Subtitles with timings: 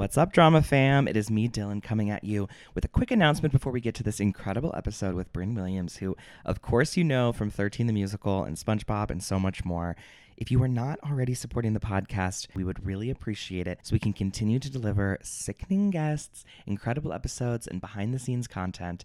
[0.00, 1.06] What's up, drama fam?
[1.06, 4.02] It is me, Dylan, coming at you with a quick announcement before we get to
[4.02, 8.42] this incredible episode with Brynn Williams, who, of course, you know from 13 the Musical
[8.42, 9.96] and SpongeBob and so much more.
[10.38, 13.98] If you are not already supporting the podcast, we would really appreciate it so we
[13.98, 19.04] can continue to deliver sickening guests, incredible episodes, and behind the scenes content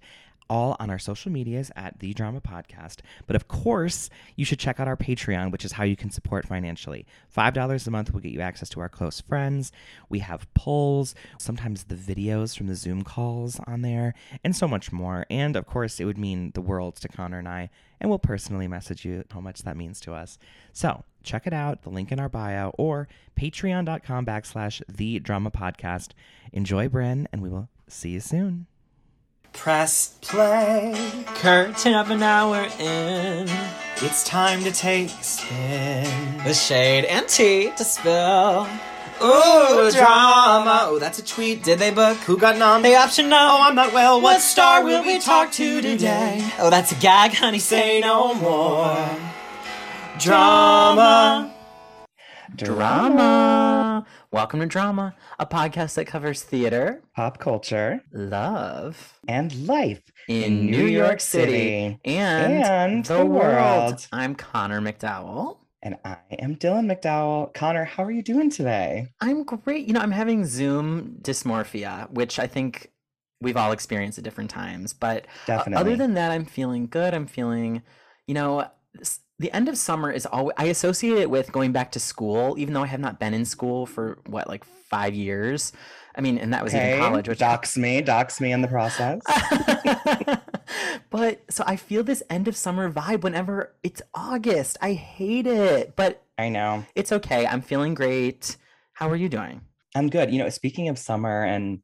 [0.49, 2.97] all on our social medias at The Drama Podcast.
[3.27, 6.47] But of course, you should check out our Patreon, which is how you can support
[6.47, 7.05] financially.
[7.35, 9.71] $5 a month will get you access to our close friends.
[10.09, 14.13] We have polls, sometimes the videos from the Zoom calls on there,
[14.43, 15.25] and so much more.
[15.29, 17.69] And of course, it would mean the world to Connor and I,
[17.99, 20.37] and we'll personally message you how much that means to us.
[20.73, 26.11] So check it out, the link in our bio, or patreon.com backslash The Drama Podcast.
[26.53, 28.67] Enjoy, Brynn, and we will see you soon.
[29.55, 30.93] Press play.
[31.35, 33.49] Curtain of an hour in.
[33.97, 36.37] It's time to take a spin.
[36.43, 38.67] The shade and tea to spill.
[39.23, 40.81] Ooh, drama.
[40.83, 41.63] Oh, that's a tweet.
[41.63, 42.17] Did they book?
[42.17, 42.83] Who got nom?
[42.83, 43.37] The option no.
[43.37, 44.21] Oh, I'm not well.
[44.21, 46.47] What star will we talk to today?
[46.59, 47.59] Oh, that's a gag, honey.
[47.59, 48.95] Say no more.
[50.19, 51.54] Drama.
[52.55, 54.05] Drama.
[54.31, 60.85] Welcome to Drama, a podcast that covers theater, Pop culture love, and life in, New,
[60.85, 63.55] York City, and, and the, the world.
[63.55, 64.07] world.
[64.13, 65.57] I'm Connor McDowell.
[65.83, 67.53] And I am Dylan McDowell.
[67.53, 69.09] Connor, how are you doing today?
[69.19, 69.85] I'm great.
[69.87, 72.91] You know, I'm having Zoom dysmorphia, which I think
[73.41, 74.93] we've all experienced at different times.
[74.93, 75.81] But uh, Definitely.
[75.81, 77.13] other than that, I'm feeling good.
[77.13, 77.83] I'm feeling,
[78.27, 78.67] you know,
[79.39, 82.73] the end of summer is always, I associate it with going back to school, even
[82.73, 85.73] though I have not been in school for what, like five years.
[86.17, 89.19] I mean, and that was even college, which dox me, dox me in the process.
[91.09, 94.77] but so I feel this end of summer vibe whenever it's August.
[94.81, 96.85] I hate it, but I know.
[96.95, 97.45] it's okay.
[97.45, 98.55] I'm feeling great.
[98.93, 99.61] How are you doing?
[99.93, 100.31] I'm good.
[100.31, 101.79] You know, speaking of summer and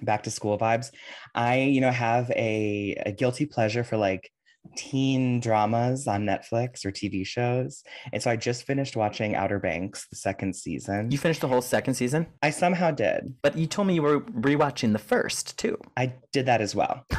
[0.00, 0.92] back to school vibes,
[1.34, 4.30] I, you know, have a, a guilty pleasure for like
[4.76, 7.82] teen dramas on Netflix or TV shows.
[8.12, 11.10] And so I just finished watching Outer Banks, the second season.
[11.10, 13.34] You finished the whole second season, I somehow did.
[13.42, 15.78] but you told me you were rewatching the first too.
[15.96, 17.04] I did that as well.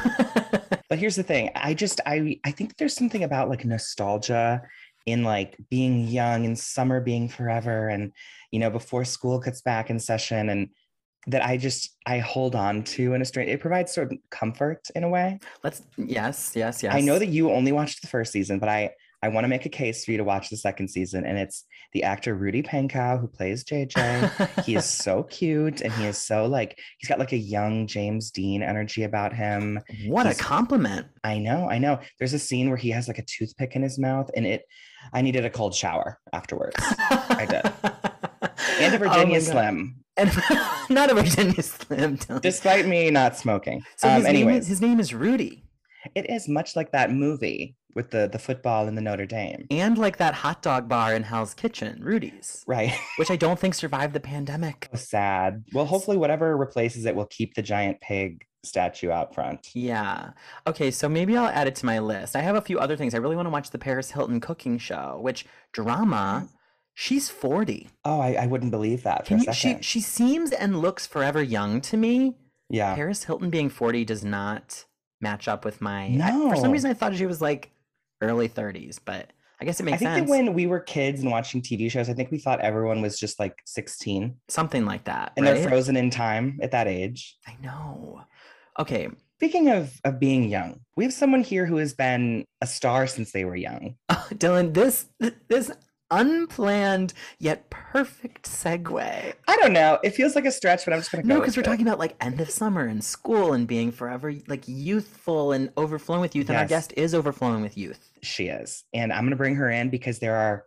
[0.88, 1.50] But here's the thing.
[1.56, 4.62] I just I I think there's something about like nostalgia
[5.04, 8.12] in like being young and summer being forever and
[8.52, 10.68] you know before school gets back in session and
[11.26, 14.88] that I just I hold on to in a strange it provides sort of comfort
[14.94, 15.38] in a way.
[15.62, 16.94] Let's yes, yes, yes.
[16.94, 18.92] I know that you only watched the first season, but I
[19.22, 21.64] I want to make a case for you to watch the second season and it's
[21.92, 24.64] the actor Rudy Pankow who plays JJ.
[24.64, 28.30] he is so cute and he is so like he's got like a young James
[28.30, 29.80] Dean energy about him.
[30.06, 31.06] what a compliment.
[31.24, 31.98] I know, I know.
[32.18, 34.64] There's a scene where he has like a toothpick in his mouth, and it.
[35.12, 37.72] I needed a cold shower afterwards, I did.
[38.80, 40.30] and a oh Virginia Slim, And
[40.90, 42.18] not a Virginia Slim.
[42.40, 43.82] Despite me not smoking.
[43.96, 45.64] so um, his, name is, his name is Rudy.
[46.14, 49.98] it is much like that movie with the the football and the Notre Dame, And
[49.98, 52.92] like that hot dog bar in Hell's Kitchen, Rudy's, right?
[53.16, 54.88] which I don't think survived the pandemic.
[54.94, 55.64] Sad.
[55.72, 59.70] Well, hopefully, whatever replaces it will keep the giant pig statue out front.
[59.74, 60.30] Yeah.
[60.66, 62.36] Okay, so maybe I'll add it to my list.
[62.36, 63.14] I have a few other things.
[63.14, 66.48] I really want to watch the Paris Hilton cooking show, which drama,
[66.98, 67.88] she's 40.
[68.06, 71.06] Oh, I, I wouldn't believe that for Can a you, she she seems and looks
[71.06, 72.34] forever young to me.
[72.70, 72.94] yeah.
[72.94, 74.84] Paris Hilton being 40 does not
[75.20, 77.70] match up with my I- for some reason I thought she was like
[78.22, 79.30] early 30s, but
[79.60, 80.10] I guess it makes sense.
[80.10, 80.30] I think sense.
[80.38, 83.18] that when we were kids and watching TV shows, I think we thought everyone was
[83.18, 85.32] just like 16 Something like that.
[85.36, 85.54] and right?
[85.54, 87.36] they're frozen in time at that age.
[87.46, 88.20] I know.
[88.78, 89.08] Okay.
[89.38, 93.32] Speaking of, of being young, we have someone here who has been a star since
[93.32, 93.96] they were young.
[94.08, 95.06] Oh, Dylan, this
[95.48, 95.70] this
[96.10, 99.34] unplanned yet perfect segue.
[99.48, 99.98] I don't know.
[100.02, 101.34] It feels like a stretch, but I'm just going to go.
[101.34, 101.66] No, because we're it.
[101.66, 106.20] talking about like end of summer and school and being forever like youthful and overflowing
[106.20, 106.48] with youth.
[106.48, 108.10] And our guest is overflowing with youth.
[108.22, 108.84] She is.
[108.92, 110.64] And I'm going to bring her in because there are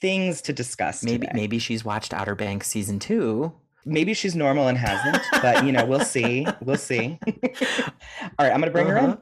[0.00, 1.02] things to discuss.
[1.02, 1.32] Maybe today.
[1.34, 3.52] maybe she's watched Outer Banks season two.
[3.84, 6.46] maybe she's normal and hasn't, but you know, we'll see.
[6.60, 7.18] We'll see.
[7.26, 7.32] All
[8.40, 9.04] right, I'm going to bring her in.
[9.06, 9.16] Uh-huh.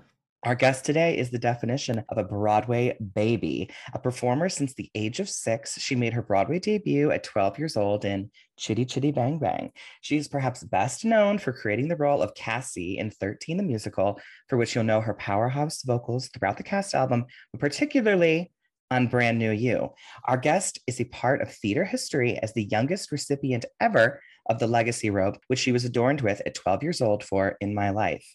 [0.45, 3.71] Our guest today is the definition of a Broadway baby.
[3.95, 7.79] A performer since the age of six, she made her Broadway debut at 12 years
[7.79, 9.73] old in Chitty Chitty Bang Bang.
[10.03, 14.21] She's perhaps best known for creating the role of Cassie in 13 the Musical,
[14.51, 17.25] for which you'll know her powerhouse vocals throughout the cast album,
[17.55, 18.53] but particularly
[18.91, 19.95] on Brand New You.
[20.27, 24.21] Our guest is a part of theater history as the youngest recipient ever
[24.51, 27.75] of the Legacy Robe, which she was adorned with at 12 years old for In
[27.75, 28.27] My Life.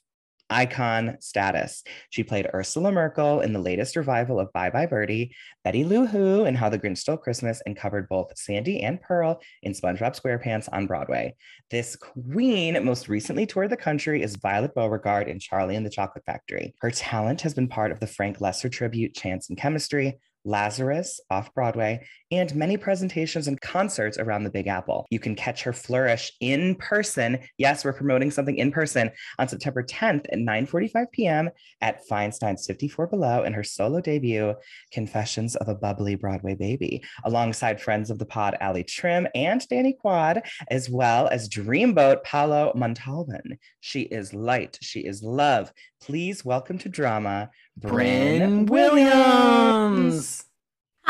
[0.50, 1.84] Icon status.
[2.10, 6.46] She played Ursula Merkle in the latest revival of Bye Bye Birdie, Betty Lou Who
[6.46, 10.70] in How the Grinch Stole Christmas, and covered both Sandy and Pearl in SpongeBob SquarePants
[10.72, 11.36] on Broadway.
[11.70, 16.26] This queen most recently toured the country is Violet Beauregarde in Charlie and the Chocolate
[16.26, 16.74] Factory.
[16.82, 21.54] Her talent has been part of the Frank Loesser tribute Chance and Chemistry, Lazarus off
[21.54, 25.06] Broadway, and many presentations and concerts around the Big Apple.
[25.10, 27.40] You can catch her flourish in person.
[27.58, 31.50] Yes, we're promoting something in person on September 10th at 9:45 p.m.
[31.82, 34.56] at Feinstein's 54 Below in her solo debut,
[34.92, 39.94] Confessions of a Bubbly Broadway Baby, alongside friends of the pod Allie Trimm and Danny
[39.94, 43.58] Quad, as well as Dreamboat Paolo Montalban.
[43.80, 45.74] She is light, she is love.
[46.02, 47.50] Please welcome to drama,
[47.80, 50.39] Brynn Williams.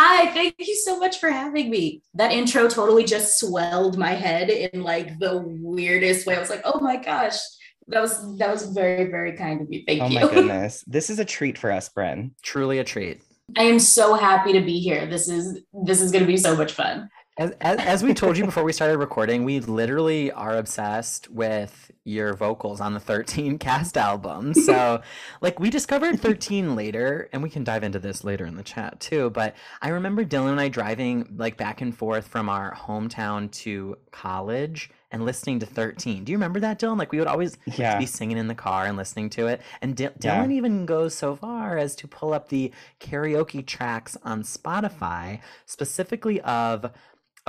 [0.02, 2.02] Hi, thank you so much for having me.
[2.14, 6.38] That intro totally just swelled my head in like the weirdest way.
[6.38, 7.36] I was like, oh my gosh.
[7.90, 9.84] That was that was very, very kind of you.
[9.86, 10.20] Thank oh you.
[10.20, 10.86] Oh my goodness.
[10.88, 12.32] This is a treat for us, Brynn.
[12.42, 13.22] Truly a treat.
[13.58, 15.06] I am so happy to be here.
[15.06, 17.10] This is this is gonna be so much fun.
[17.40, 21.90] As, as, as, we told you before we started recording, we literally are obsessed with
[22.04, 24.54] your vocals on the 13 cast album.
[24.70, 25.02] So,
[25.40, 29.00] like, we discovered 13 later, and we can dive into this later in the chat
[29.00, 29.30] too.
[29.30, 33.98] But I remember Dylan and I driving like back and forth from our hometown to
[34.12, 36.26] college and listening to 13.
[36.26, 37.00] Do you remember that, Dylan?
[37.00, 37.98] Like, we would always yeah.
[37.98, 39.62] be singing in the car and listening to it.
[39.82, 40.10] And D- yeah.
[40.20, 46.42] Dylan even goes so far as to pull up the karaoke tracks on Spotify, specifically
[46.42, 46.92] of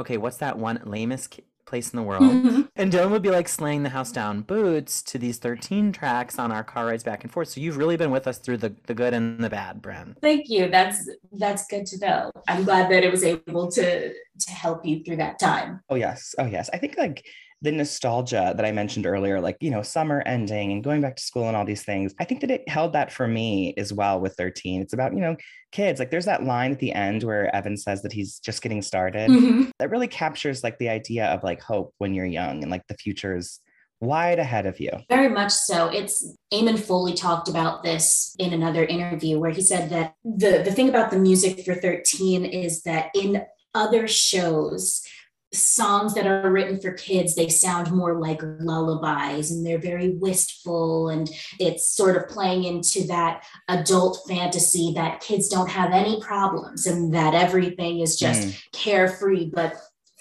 [0.00, 2.22] okay, what's that one lamest place in the world?
[2.22, 2.62] Mm-hmm.
[2.76, 6.50] And Dylan would be like slaying the house down boots to these 13 tracks on
[6.50, 7.48] our car rides back and forth.
[7.48, 10.16] So you've really been with us through the, the good and the bad, Brynn.
[10.20, 10.68] Thank you.
[10.68, 12.32] That's that's good to know.
[12.48, 15.80] I'm glad that it was able to to help you through that time.
[15.88, 16.34] Oh yes.
[16.38, 16.68] Oh yes.
[16.72, 17.24] I think like
[17.62, 21.22] the nostalgia that I mentioned earlier, like, you know, summer ending and going back to
[21.22, 24.18] school and all these things, I think that it held that for me as well
[24.20, 24.80] with 13.
[24.80, 25.36] It's about, you know,
[25.70, 25.98] kids.
[25.98, 29.30] Like, there's that line at the end where Evan says that he's just getting started.
[29.30, 29.70] Mm-hmm.
[29.78, 32.94] That really captures like the idea of like hope when you're young and like the
[32.94, 33.60] future's
[34.00, 34.90] wide ahead of you.
[35.10, 35.88] Very much so.
[35.88, 40.72] It's Eamon Foley talked about this in another interview where he said that the, the
[40.72, 43.42] thing about the music for 13 is that in
[43.74, 45.02] other shows,
[45.52, 51.08] songs that are written for kids they sound more like lullabies and they're very wistful
[51.08, 56.86] and it's sort of playing into that adult fantasy that kids don't have any problems
[56.86, 58.70] and that everything is just mm.
[58.72, 59.74] carefree but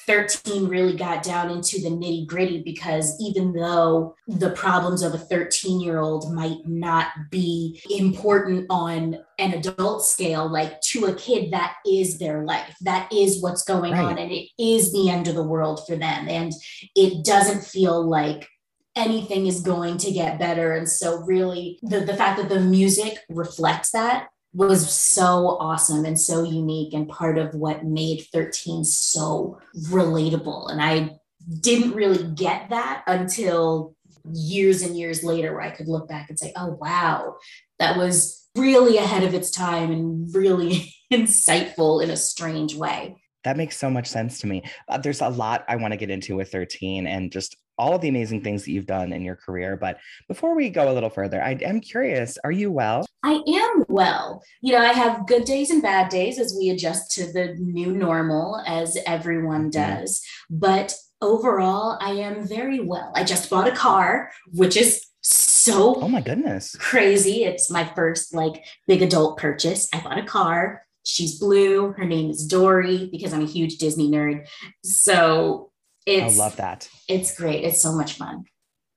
[0.10, 5.20] 13 really got down into the nitty gritty because even though the problems of a
[5.20, 11.54] 13 year old might not be important on an adult scale, like to a kid,
[11.54, 12.76] that is their life.
[12.82, 14.04] That is what's going right.
[14.04, 14.18] on.
[14.18, 16.28] And it is the end of the world for them.
[16.28, 16.54] And
[16.96, 18.48] it doesn't feel like
[18.96, 20.74] anything is going to get better.
[20.74, 26.20] And so, really, the, the fact that the music reflects that was so awesome and
[26.20, 29.60] so unique and part of what made 13 so
[29.90, 30.72] relatable.
[30.72, 31.20] And I
[31.60, 33.96] didn't really get that until
[34.34, 37.38] years and years later, where I could look back and say, oh, wow,
[37.78, 43.16] that was really ahead of its time and really insightful in a strange way.
[43.44, 44.64] That makes so much sense to me.
[44.88, 48.02] Uh, there's a lot I want to get into with 13 and just all of
[48.02, 49.78] the amazing things that you've done in your career.
[49.78, 53.06] But before we go a little further, I am curious are you well?
[53.24, 54.44] I am well.
[54.62, 57.92] You know, I have good days and bad days as we adjust to the new
[57.92, 60.00] normal, as everyone mm-hmm.
[60.00, 60.22] does.
[60.50, 63.12] But overall, I am very well.
[63.16, 68.34] I just bought a car, which is so oh my goodness crazy it's my first
[68.34, 73.34] like big adult purchase i bought a car she's blue her name is dory because
[73.34, 74.48] i'm a huge disney nerd
[74.84, 75.69] so
[76.10, 76.90] it's, I love that.
[77.08, 77.64] It's great.
[77.64, 78.46] It's so much fun.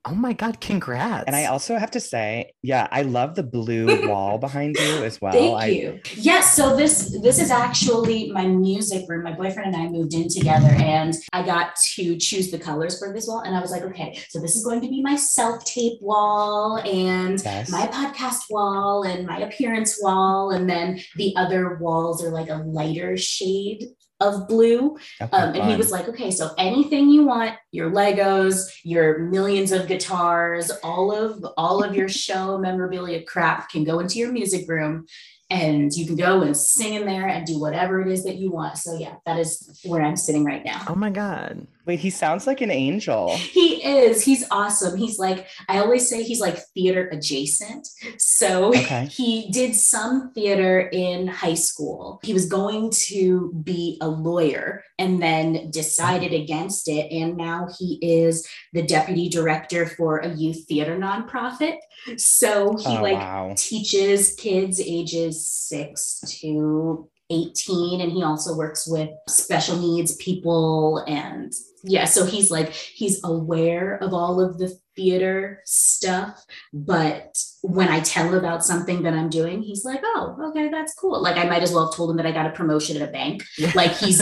[0.04, 1.25] Oh my God, congrats.
[1.28, 5.21] And I also have to say, yeah, I love the blue wall behind you as
[5.21, 5.33] well.
[5.33, 6.00] Thank I, you.
[6.14, 9.23] Yes, so this this is actually my music room.
[9.23, 13.12] My boyfriend and I moved in together and I got to choose the colors for
[13.12, 13.42] this wall.
[13.42, 17.40] And I was like, okay, so this is going to be my self-tape wall and
[17.45, 17.71] yes.
[17.71, 20.50] my podcast wall and my appearance wall.
[20.50, 23.87] And then the other walls are like a lighter shade
[24.23, 24.97] of blue.
[25.21, 29.88] Um, and he was like, okay, so anything you want, your Legos, your millions of
[29.88, 35.07] guitars, all of all of your show memorabilia crap can go into your music room
[35.50, 38.50] and you can go and sing in there and do whatever it is that you
[38.50, 38.79] want.
[38.79, 40.83] So yeah, that is where I'm sitting right now.
[40.88, 41.67] Oh my God.
[41.85, 43.37] Wait, he sounds like an angel.
[43.37, 44.25] He is.
[44.25, 44.97] He's awesome.
[44.97, 47.89] He's like, I always say he's like theater adjacent.
[48.19, 49.07] So Okay.
[49.11, 52.21] he did some theater in high school.
[52.23, 57.11] He was going to be a lawyer and then decided against it.
[57.11, 61.79] And now he is the deputy director for a youth theater nonprofit.
[62.17, 63.55] So he oh, like wow.
[63.57, 71.53] teaches kids ages six to 18 and he also works with special needs people and
[71.83, 78.01] yeah so he's like he's aware of all of the theater stuff but when i
[78.01, 81.21] tell about something that i'm doing he's like oh okay that's cool.
[81.23, 83.12] Like i might as well have told him that i got a promotion at a
[83.12, 83.43] bank.
[83.75, 84.19] Like he's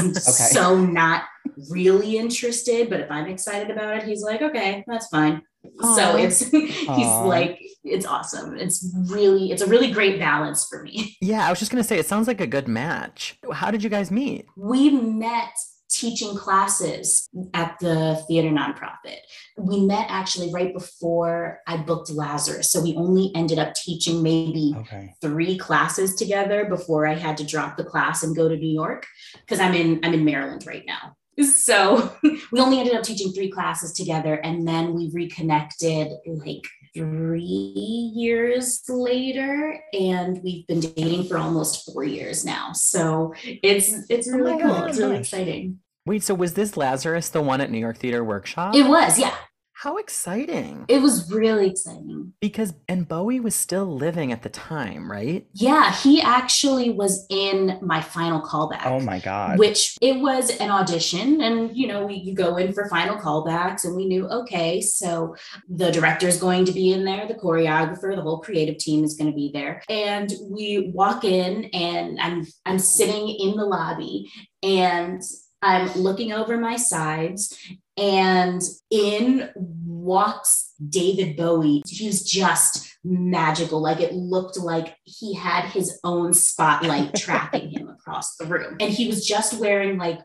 [0.53, 1.25] so not
[1.71, 5.43] really interested but if i'm excited about it he's like okay that's fine
[5.95, 7.25] so it's he's Aw.
[7.25, 11.59] like it's awesome it's really it's a really great balance for me Yeah, I was
[11.59, 13.39] just gonna say it sounds like a good match.
[13.53, 14.47] How did you guys meet?
[14.57, 15.53] we met
[15.91, 19.17] teaching classes at the theater nonprofit
[19.59, 24.73] we met actually right before i booked lazarus so we only ended up teaching maybe
[24.79, 25.13] Okay.
[25.21, 29.05] three classes together before i had to drop the class and go to new york
[29.41, 32.13] because i'm in i'm in maryland right now so
[32.53, 36.63] we only ended up teaching three classes together and then we reconnected like
[36.95, 44.29] three years later and we've been dating for almost four years now so it's it's
[44.33, 45.27] Oh really my cool God, it's really nice.
[45.33, 48.75] exciting Wait, so was this Lazarus the one at New York Theater Workshop?
[48.75, 49.35] it was yeah
[49.83, 50.85] How exciting!
[50.89, 55.47] it was really exciting Because and Bowie was still living at the time, right?
[55.55, 59.59] yeah he actually was in my final callback Oh my God.
[59.59, 63.85] which it was an audition and you know we, you go in for final callbacks
[63.85, 65.35] and we knew okay so
[65.69, 69.15] the director is going to be in there the choreographer the whole creative team is
[69.15, 74.31] going to be there and we walk in and i'm i'm sitting in the lobby
[74.63, 75.23] and
[75.63, 77.57] i'm looking over my sides
[78.01, 81.83] and in walks david bowie.
[81.87, 83.81] He was just magical.
[83.81, 88.77] Like it looked like he had his own spotlight tracking him across the room.
[88.81, 90.21] And he was just wearing like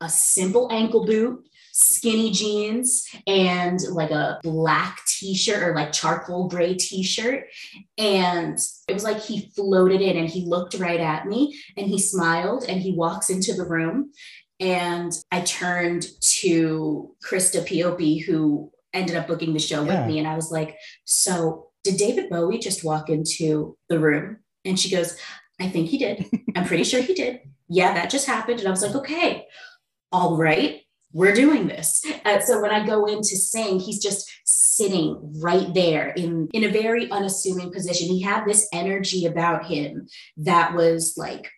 [0.00, 6.74] a simple ankle boot skinny jeans and like a black t-shirt or like charcoal gray
[6.74, 7.46] t-shirt.
[7.96, 8.58] And
[8.88, 12.64] it was like he floated in and he looked right at me and he smiled
[12.68, 14.10] and he walks into the room
[14.60, 20.00] and i turned to Krista Pioppi who ended up booking the show Yeah.
[20.00, 20.18] with me.
[20.18, 24.38] And i was like so did david bowie just walk into the room?
[24.64, 25.16] And she goes
[25.60, 26.26] i think he did.
[26.56, 27.40] I'm pretty sure he did.
[27.72, 28.58] Yeah that just happened.
[28.60, 29.46] And i was like okay.
[30.12, 30.80] All right.
[31.12, 32.04] We're doing this.
[32.24, 35.08] Uh, so when i go in to sing he's just sitting
[35.40, 38.08] right there in in a very unassuming position.
[38.08, 41.50] He had this energy about him that was like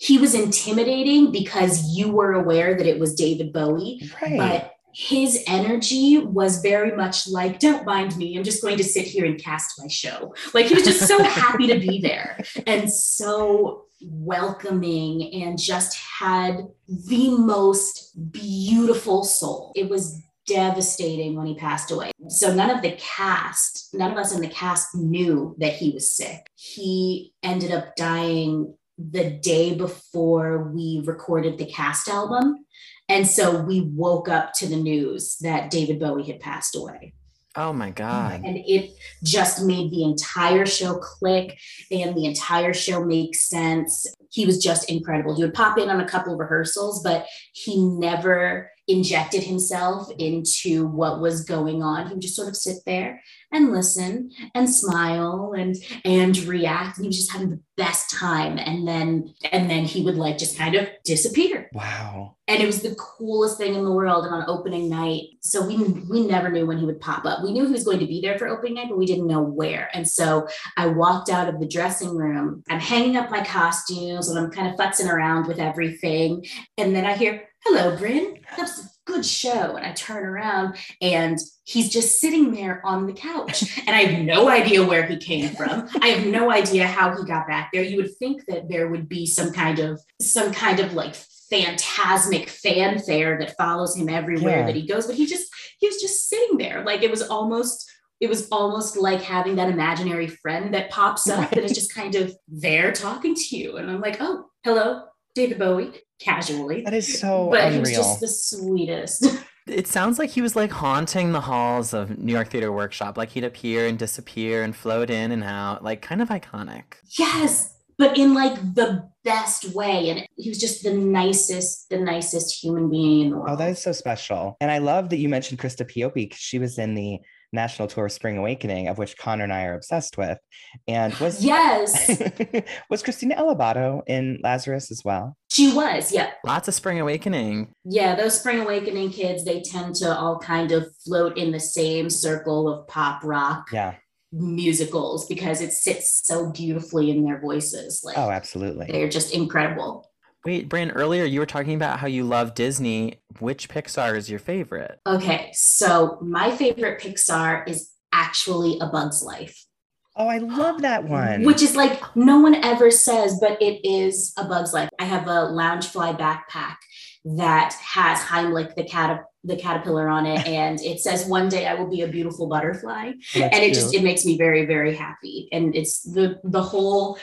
[0.00, 4.38] he was intimidating because you were aware that it was david bowie right.
[4.38, 9.04] but his energy was very much like don't mind me i'm just going to sit
[9.04, 10.34] here and cast my show.
[10.54, 16.66] Like he was just so happy to be there and so welcoming and just had
[16.88, 19.72] the most beautiful soul.
[19.74, 22.12] It was devastating when he passed away.
[22.28, 26.10] So none of the cast none of us in the cast knew that he was
[26.10, 26.46] sick.
[26.54, 32.64] He ended up dying the day before we recorded the cast album
[33.08, 37.14] and so we woke up to the news that David Bowie had passed away.
[37.54, 38.42] Oh my god.
[38.44, 38.90] And it
[39.22, 41.56] just made the entire show click
[41.90, 44.06] and the entire show make sense.
[44.30, 45.34] He was just incredible.
[45.34, 50.86] He would pop in on a couple of rehearsals, but he never injected himself into
[50.86, 52.06] what was going on.
[52.06, 56.98] He would just sort of sit there and listen and smile and and react.
[56.98, 58.58] And he was just having the best time.
[58.58, 62.36] And then and then he would like just kind of disappear wow.
[62.48, 65.76] and it was the coolest thing in the world and on opening night so we
[66.10, 68.20] we never knew when he would pop up we knew he was going to be
[68.20, 71.60] there for opening night but we didn't know where and so i walked out of
[71.60, 75.58] the dressing room i'm hanging up my costumes and i'm kind of futzing around with
[75.58, 76.44] everything
[76.78, 78.40] and then i hear hello brynn.
[78.50, 79.76] That was a good show.
[79.76, 83.64] And i turn around and he's just sitting there on the couch.
[83.86, 85.88] And i have no idea where he came from.
[86.00, 87.82] I have no idea how he got back there.
[87.82, 91.14] You would think that there would be some kind of some kind of like
[91.50, 94.66] phantasmic fanfare that follows him everywhere Yeah.
[94.66, 95.06] that he goes.
[95.06, 96.84] But he just he was just sitting there.
[96.84, 101.52] Like it was almost it was almost like having that imaginary friend that pops up
[101.52, 103.76] and is just kind of there talking to you.
[103.76, 105.02] And i'm like oh hello
[105.36, 109.26] david bowie casually That is so but he was just the sweetest
[109.66, 113.18] It sounds like he was like haunting the halls of New York Theater Workshop.
[113.18, 115.82] Like he'd appear and disappear and float in and out.
[115.82, 116.84] Like kind of iconic.
[117.18, 120.10] Yes, but in like the best way.
[120.10, 123.50] And he was just the nicest, the nicest human being in the oh, world.
[123.54, 124.56] Oh, that is so special.
[124.60, 127.18] And I love that you mentioned Krista Pioppi because she was in the
[127.56, 130.38] national tour of Spring Awakening, of which Connor and I are obsessed with.
[130.86, 132.08] And was yes,
[132.90, 135.36] was Krystina Alabado in Lazarus as well?
[135.50, 136.30] She was, yeah.
[136.44, 137.72] Lots of Spring Awakening.
[137.84, 142.08] Yeah, those Spring Awakening kids, they tend to all kind of float in the same
[142.08, 143.66] circle of pop rock.
[143.72, 143.94] Yeah.
[144.32, 148.02] Musicals because it sits so beautifully in their voices.
[148.04, 148.86] Like, oh, absolutely.
[148.90, 150.10] They're just incredible.
[150.46, 153.20] Wait, Brynn, earlier you were talking about how you love Disney.
[153.40, 155.00] Which Pixar is your favorite?
[155.04, 159.66] Okay, so my favorite Pixar is actually A Bug's Life.
[160.14, 161.42] Oh, I love that one.
[161.42, 164.88] Which is like no one ever says, but it is A Bug's Life.
[165.00, 166.76] I have a Loungefly backpack
[167.24, 171.74] that has Heimlich the cat the caterpillar on it and it says one day i
[171.74, 173.74] will be a beautiful butterfly That's and it cute.
[173.74, 177.18] just it makes me very very happy and it's the the whole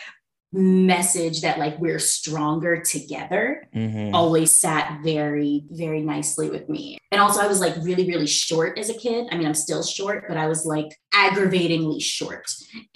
[0.53, 4.13] message that like we're stronger together mm-hmm.
[4.13, 6.97] always sat very very nicely with me.
[7.11, 9.27] And also i was like really really short as a kid.
[9.31, 12.45] I mean i'm still short but i was like aggravatingly short.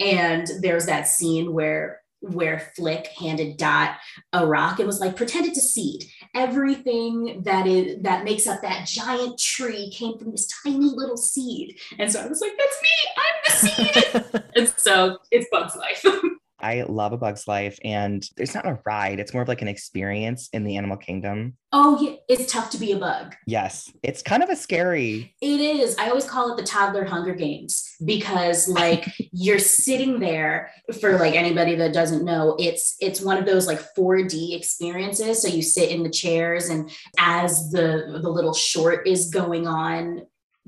[0.00, 3.96] And there's that scene where where flick handed dot
[4.32, 6.04] a rock and was like pretended to seed.
[6.34, 11.78] Everything that is that makes up that giant tree came from this tiny little seed.
[11.98, 12.88] And so i was like that's me.
[13.16, 14.42] I'm the seed.
[14.56, 16.04] And so it's bugs life
[16.60, 19.68] I love A Bug's Life, and it's not a ride, it's more of like an
[19.68, 21.56] experience in the animal kingdom.
[21.72, 23.34] Oh, yeah, it's tough to be a bug.
[23.46, 25.34] Yes, it's kind of a scary.
[25.40, 25.96] It is.
[25.98, 31.34] I always call it the toddler Hunger Games because, like, you're sitting there for like
[31.34, 35.42] anybody that doesn't know, it's it's one of those like 4D experiences.
[35.42, 40.22] So you sit in the chairs, and as the the little short is going on,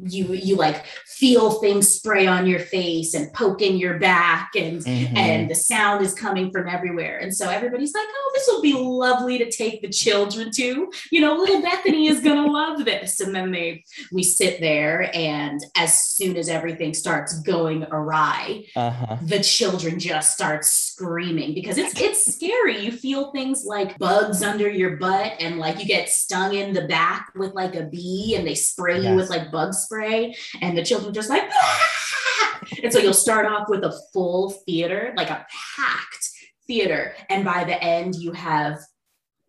[0.05, 4.83] you you like feel things spray on your face and poke in your back and
[4.83, 5.17] mm-hmm.
[5.17, 8.73] and the sound is coming from everywhere and so everybody's like oh this will be
[8.73, 13.35] lovely to take the children to you know little bethany is gonna love this and
[13.35, 19.17] then they we sit there and as soon as everything starts going awry uh-huh.
[19.23, 24.69] the children just start screaming because it's it's scary you feel things like bugs under
[24.69, 28.47] your butt and like you get stung in the back with like a bee and
[28.47, 29.11] they spray yes.
[29.11, 32.61] you with like bugs spray and the children just like ah!
[32.83, 35.45] and so you'll start off with a full theater like a
[35.77, 36.31] packed
[36.67, 38.79] theater and by the end you have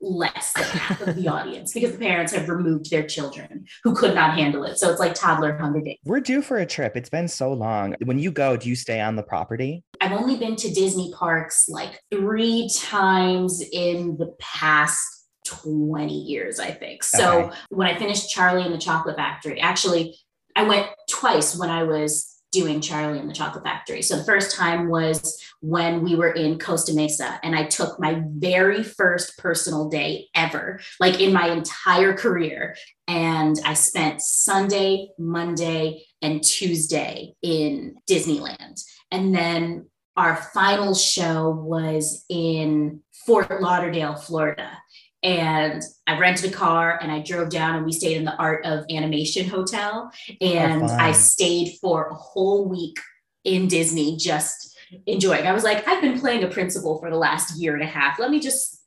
[0.04, 4.16] less than half of the audience because the parents have removed their children who could
[4.16, 4.80] not handle it.
[4.80, 6.00] So it's like toddler Hunger Games.
[6.04, 6.98] We're due for a trip.
[6.98, 7.96] It's been so long.
[8.04, 9.84] When you go, do you stay on the property?
[10.02, 16.72] I've only been to Disney parks like three times in the past 20 years, I
[16.72, 17.04] think.
[17.04, 17.56] So okay.
[17.70, 20.18] when I finished Charlie and the Chocolate Factory, actually,
[20.56, 24.02] I went twice when I was doing Charlie and the Chocolate Factory.
[24.02, 28.22] So the first time was when we were in Costa Mesa and I took my
[28.26, 32.76] very first personal day ever, like in my entire career.
[33.08, 38.82] And I spent Sunday, Monday, and Tuesday in Disneyland.
[39.12, 44.78] And then our final show was in Fort Lauderdale, Florida
[45.24, 48.66] and I rented a car and I drove down and we stayed in the Art
[48.66, 50.12] of Animation Hotel.
[50.40, 52.98] And oh, I stayed for a whole week
[53.44, 55.46] in Disney just enjoying.
[55.46, 58.20] I was like, I've been playing a principal for the last year and a half.
[58.20, 58.82] Let me just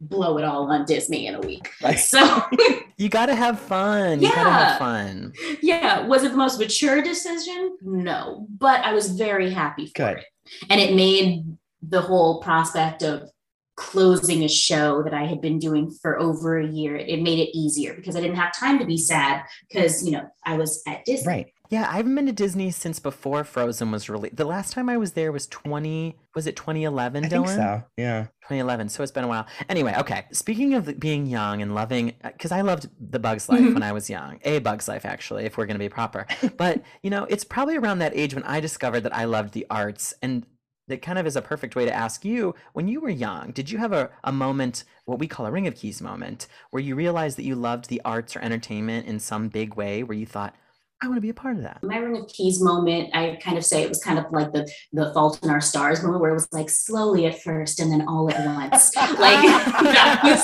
[0.00, 1.70] blow it all on Disney in a week.
[1.82, 1.98] Right.
[1.98, 2.42] So
[2.98, 4.20] you got to have fun.
[4.20, 4.28] Yeah.
[4.28, 5.32] You got to have fun.
[5.62, 6.06] Yeah.
[6.06, 7.78] Was it the most mature decision?
[7.80, 10.18] No, but I was very happy for Good.
[10.18, 10.24] it.
[10.68, 13.30] And it made the whole prospect of
[13.76, 16.96] closing a show that I had been doing for over a year.
[16.96, 20.28] It made it easier because I didn't have time to be sad because, you know,
[20.44, 21.28] I was at Disney.
[21.28, 21.52] Right.
[21.68, 24.36] Yeah, I haven't been to Disney since before Frozen was released.
[24.36, 27.30] The last time I was there was 20, was it 2011, I Dylan?
[27.30, 28.22] think so, yeah.
[28.42, 29.46] 2011, so it's been a while.
[29.68, 30.26] Anyway, okay.
[30.32, 33.90] Speaking of being young and loving, because uh, I loved The Bug's Life when I
[33.90, 34.38] was young.
[34.42, 36.26] A Bug's Life, actually, if we're going to be proper.
[36.56, 39.66] But, you know, it's probably around that age when I discovered that I loved the
[39.68, 40.14] arts.
[40.22, 40.46] And
[40.88, 43.70] that kind of is a perfect way to ask you when you were young did
[43.70, 46.94] you have a, a moment what we call a ring of keys moment where you
[46.94, 50.54] realized that you loved the arts or entertainment in some big way where you thought
[51.02, 51.82] I want to be a part of that.
[51.82, 54.66] My ring of keys moment, I kind of say it was kind of like the
[54.94, 58.08] the fault in our stars moment where it was like slowly at first and then
[58.08, 58.96] all at once.
[58.96, 60.42] like that was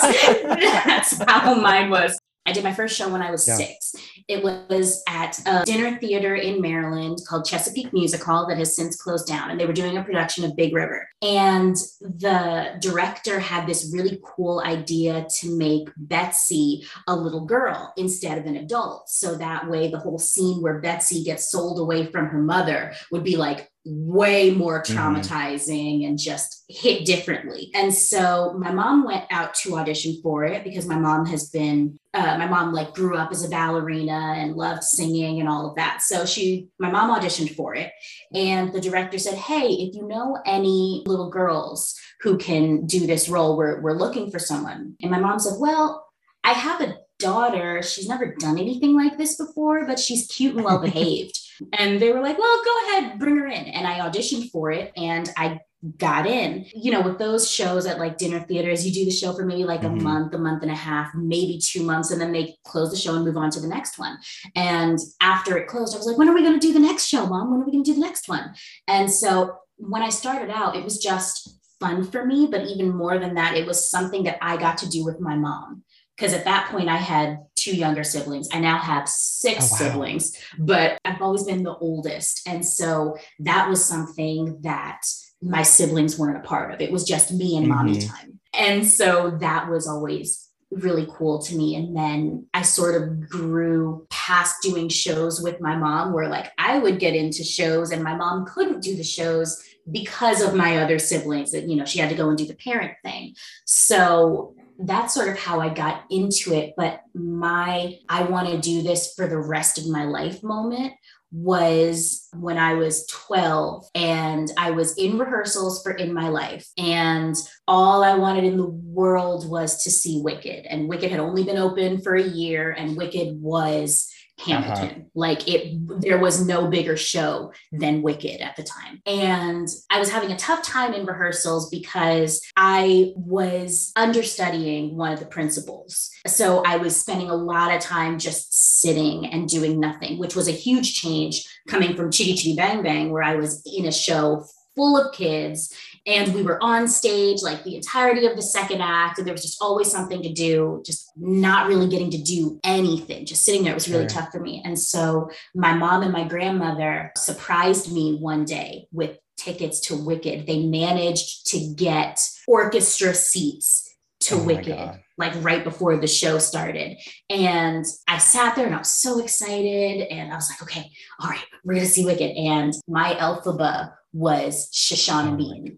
[0.85, 2.18] that's how mine was.
[2.44, 3.57] I did my first show when I was yeah.
[3.57, 3.94] six.
[4.26, 8.96] It was at a dinner theater in Maryland called Chesapeake Music Hall that has since
[8.96, 9.50] closed down.
[9.50, 11.09] And they were doing a production of Big River.
[11.20, 18.38] And the director had this really cool idea to make Betsy a little girl instead
[18.38, 19.09] of an adult.
[19.09, 23.22] So that way, the whole scene where Betsy gets sold away from her mother would
[23.22, 24.95] be like way more Mhm.
[24.95, 27.71] traumatizing and just hit differently.
[27.75, 31.99] And so my mom went out to audition for it because my mom has been
[32.14, 35.75] uh, my mom like grew up as a ballerina and loved singing and all of
[35.77, 36.03] that.
[36.03, 37.90] So she my mom auditioned for it
[38.35, 43.29] and the director said, "Hey, if you know any little girls who can do this
[43.31, 46.07] role, we're we're looking for someone." And my mom said, "Well,
[46.45, 47.83] I have a daughter.
[47.83, 51.38] She's never done anything like this before, but she's cute and well behaved."
[51.73, 54.93] And they were like, "Well, go ahead, bring her in." And I auditioned for it
[54.97, 55.61] and I
[55.99, 56.65] got in.
[56.75, 59.65] You know, with those shows at like dinner theaters, you do the show for maybe
[59.65, 59.99] like Mhm.
[59.99, 62.97] a month, a month and a half, maybe 2 months and then they close the
[62.97, 64.17] show and move on to the next one.
[64.55, 67.07] And after it closed, I was like, "When are we going to do the next
[67.07, 67.51] show, mom?
[67.51, 68.55] When are we going to do the next one?"
[68.87, 73.19] And so when I started out, it was just fun for me, but even more
[73.19, 75.83] than that, it was something that I got to do with my mom.
[76.16, 78.48] Because at that point, I had two younger siblings.
[78.53, 79.79] I now have six Oh, wow.
[79.90, 82.46] siblings, but I've always been the oldest.
[82.46, 85.01] And so that was something that
[85.40, 86.81] my siblings weren't a part of.
[86.81, 88.09] It was just me and mommy Mhm.
[88.09, 88.40] time.
[88.55, 91.75] And so that was always really cool to me.
[91.75, 96.79] And then I sort of grew past doing shows with my mom, where like I
[96.79, 100.98] would get into shows and my mom couldn't do the shows because of my other
[100.98, 103.35] siblings that, you know, she had to go and do the parent thing.
[103.66, 104.55] So
[104.87, 106.75] that's sort of how I got into it.
[106.77, 110.95] But my, I want to do this for the rest of my life moment
[111.33, 116.68] was when I was 12 and I was in rehearsals for In My Life.
[116.77, 117.35] And
[117.66, 120.66] all I wanted in the world was to see Wicked.
[120.66, 124.61] And Wicked had only been open for a year, and Wicked was Uh-huh.
[124.61, 125.11] Hamilton.
[125.14, 129.01] Like it, there was no bigger show than Wicked at the time.
[129.07, 135.21] And I was having a tough time in rehearsals because I was understudying one of
[135.21, 136.11] the principals.
[136.27, 140.49] So I was spending a lot of time just sitting and doing nothing, which was
[140.49, 144.45] a huge change coming from Chitty Chitty Bang Bang, where I was in a show
[144.75, 145.75] full of kids
[146.07, 149.43] and we were on stage like the entirety of the second act and there was
[149.43, 153.73] just always something to do just not really getting to do anything just sitting there.
[153.73, 154.21] It was really Sure.
[154.21, 154.62] tough for me.
[154.65, 160.47] And so my mom and my grandmother surprised me one day with tickets to wicked.
[160.47, 163.88] They managed to get orchestra seats
[164.21, 166.97] to Oh wicked like right before the show started.
[167.31, 171.29] And i sat there and i was so excited and i was like okay all
[171.31, 172.31] right we're gonna see wicked.
[172.37, 175.75] And my Elphaba was shoshana Oh bean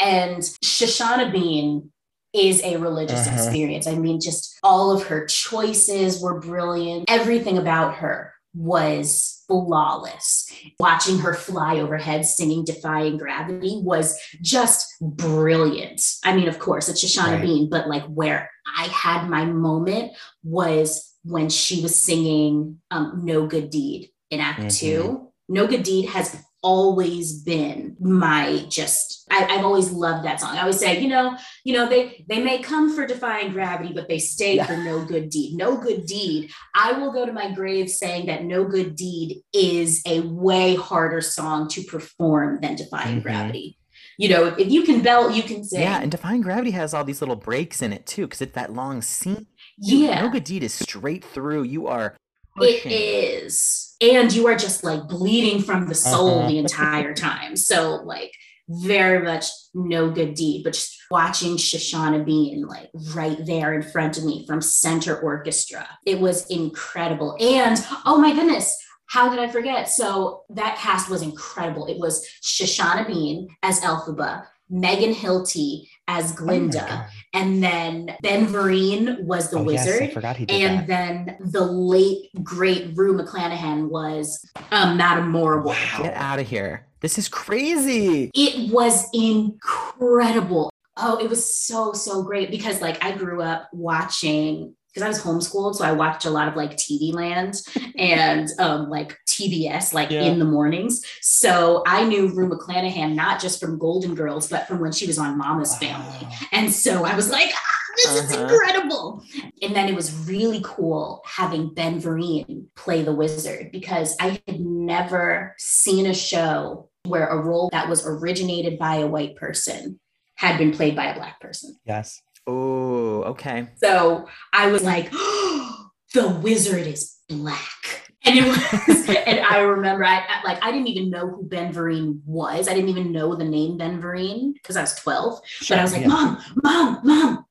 [0.00, 1.90] and Shoshana Bean
[2.32, 3.36] is a religious Uh-huh.
[3.36, 3.86] experience.
[3.86, 7.04] I mean, just all of her choices were brilliant.
[7.08, 10.50] Everything about her was flawless.
[10.80, 16.02] Watching her fly overhead singing Defying Gravity was just brilliant.
[16.24, 17.42] I mean, of course, it's Shoshana Right.
[17.42, 23.46] Bean, but like where I had my moment was when she was singing um, No
[23.46, 24.78] Good Deed in Act Mhm.
[24.78, 25.28] Two.
[25.48, 30.56] No Good Deed has always been my just I, I've always loved that song.
[30.56, 34.08] I always say, you know, you know, they they may come for defying gravity, but
[34.08, 34.66] they stay Yeah.
[34.66, 35.56] for no good deed.
[35.56, 36.50] No good deed.
[36.74, 41.20] I will go to my grave saying that no good deed is a way harder
[41.20, 43.22] song to perform than defying Mhm.
[43.22, 43.78] gravity.
[44.18, 45.80] You know, if, if you can belt, you can sing.
[45.80, 48.72] Yeah, and Defying Gravity has all these little breaks in it too, because it's that
[48.72, 49.46] long scene.
[49.78, 50.20] Yeah.
[50.20, 51.62] No Good Deed is straight through.
[51.62, 52.14] You are
[52.60, 53.94] It is.
[54.00, 56.48] And you are just like bleeding from the soul Uh-huh.
[56.48, 57.56] the entire time.
[57.56, 58.32] So, like,
[58.68, 64.16] very much no good deed, but just watching Shoshana Bean like right there in front
[64.18, 65.86] of me from center orchestra.
[66.06, 67.36] It was incredible.
[67.40, 68.74] And oh my goodness,
[69.06, 69.88] how did I forget?
[69.90, 71.86] So that cast was incredible.
[71.86, 77.06] It was Shoshana Bean as Elphaba, Megan Hilty as Oh Glinda, God.
[77.32, 80.02] And then Ben Vereen was the Oh, yes, wizard.
[80.02, 80.86] I forgot he did And that.
[80.86, 85.70] then the late great Rue McClanahan was um, Madame Morrible.
[85.70, 85.98] Wow.
[86.02, 86.86] Get out of here.
[87.00, 88.30] This is crazy.
[88.34, 90.70] It was incredible.
[90.96, 95.22] Oh, it was so so great because like I grew up watching because I was
[95.22, 97.54] homeschooled, so I watched a lot of like TV Land
[97.96, 100.22] and um, like TBS, like Yeah.
[100.24, 101.02] in the mornings.
[101.22, 105.18] So I knew Rue McClanahan not just from Golden Girls, but from when she was
[105.18, 106.28] on Mama's Family.
[106.52, 108.42] And so I was like, ah, this is Uh-huh.
[108.42, 109.24] incredible.
[109.62, 114.60] And then it was really cool having Ben Vereen play the wizard because I had
[114.60, 119.98] never seen a show where a role that was originated by a white person
[120.36, 121.76] had been played by a black person.
[121.84, 122.20] Yes.
[122.46, 123.68] Oh, okay.
[123.76, 125.10] So I was like,
[126.14, 128.02] the wizard is black.
[128.24, 131.72] And it was, and I remember I I- like I didn't even know who Ben
[131.72, 132.68] Vereen was.
[132.68, 135.40] I didn't even know the name Ben Vereen because I was 12.
[135.68, 136.08] But I was like, Yeah.
[136.08, 137.44] Mom, Mom, Mom,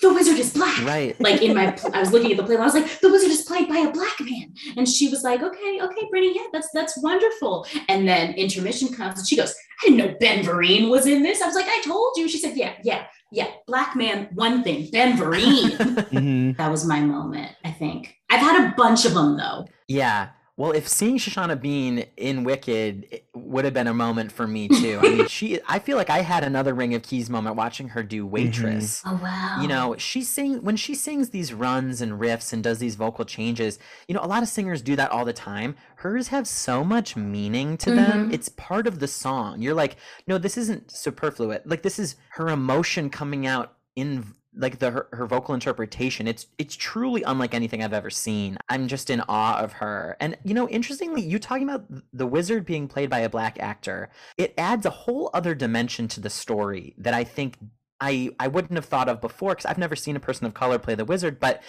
[0.00, 0.82] the wizard is black.
[0.82, 1.14] Right.
[1.20, 3.30] Like in my, I was looking at the play, and I was like, the wizard
[3.30, 6.68] is played by a black man, and she was like, okay, okay, Brittany, yeah, that's
[6.72, 7.66] that's wonderful.
[7.88, 11.42] And then intermission comes, and she goes, I didn't know Ben Vereen was in this.
[11.42, 12.28] I was like, I told you.
[12.28, 15.70] She said, yeah, yeah, yeah, black man, one thing, Ben Vereen.
[16.14, 16.56] Mhm.
[16.56, 17.50] that was my moment.
[17.64, 19.66] I think I've had a bunch of them though.
[19.88, 20.28] Yeah.
[20.56, 25.00] Well, if seeing Shoshana Bean in Wicked would have been a moment for me too.
[25.02, 25.58] I mean, she.
[25.66, 29.02] I feel like I had another Ring of Keys moment watching her do Waitress.
[29.04, 29.58] Oh wow.
[29.60, 33.24] You know, she sing when she sings these runs and riffs and does these vocal
[33.24, 33.80] changes.
[34.06, 35.74] You know, a lot of singers do that all the time.
[35.96, 38.30] Hers have so much meaning to them.
[38.30, 38.32] Mhm.
[38.32, 39.60] It's part of the song.
[39.60, 39.96] You're like,
[40.28, 41.62] no, this isn't superfluous.
[41.64, 46.26] Like this is her emotion coming out in like the her, her vocal interpretation.
[46.28, 48.56] It's it's truly unlike anything I've ever seen.
[48.68, 50.16] I'm just in awe of her.
[50.20, 54.10] And you know, interestingly, you talking about the wizard being played by a black actor,
[54.36, 57.58] it adds a whole other dimension to the story that I think
[58.00, 60.78] I I wouldn't have thought of before because I've never seen a person of color
[60.78, 61.62] play the wizard, but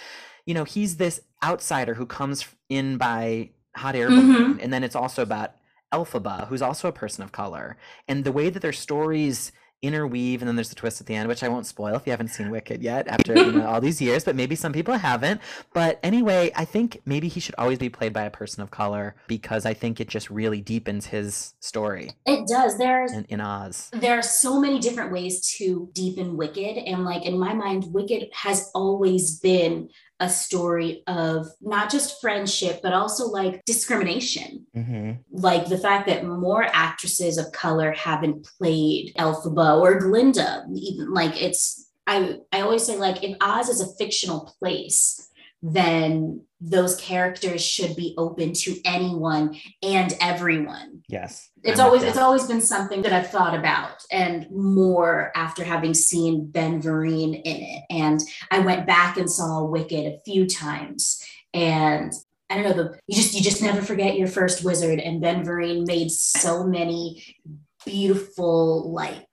[0.44, 4.60] you know he's this outsider who comes in by hot air balloon, mm-hmm.
[4.60, 5.54] and then it's also about
[5.92, 7.76] Elphaba, who's also a person of color,
[8.08, 11.28] and the way that their stories interweave, and then there's the twist at the end,
[11.28, 14.00] which I won't spoil if you haven't seen Wicked yet after you know, all these
[14.00, 15.40] years, but maybe some people haven't.
[15.72, 19.14] But anyway, I think maybe he should always be played by a person of color
[19.26, 22.78] because I think it just really deepens his story it does.
[22.78, 23.90] There's in, in Oz.
[23.92, 26.76] there are so many different ways to deepen Wicked.
[26.76, 32.80] And like in my mind, Wicked has always been a story of not just friendship,
[32.82, 34.66] but also like discrimination.
[34.74, 35.18] Mhm.
[35.30, 40.64] Like the fact that more actresses of color haven't played Elphaba or Glinda.
[40.74, 45.28] Even like it's I I always say like if Oz is a fictional place,
[45.62, 51.50] then those characters should be open to anyone and everyone Yes.
[51.62, 55.94] it's I'm always it's always been something that I've thought about and more after having
[55.94, 57.84] seen Ben Vereen in it.
[57.90, 61.22] And I went back and saw Wicked a few times.
[61.54, 62.12] And
[62.50, 64.98] I don't know, the you just you just never forget your first wizard.
[64.98, 67.36] And Ben Vereen made so many
[67.84, 69.26] beautiful like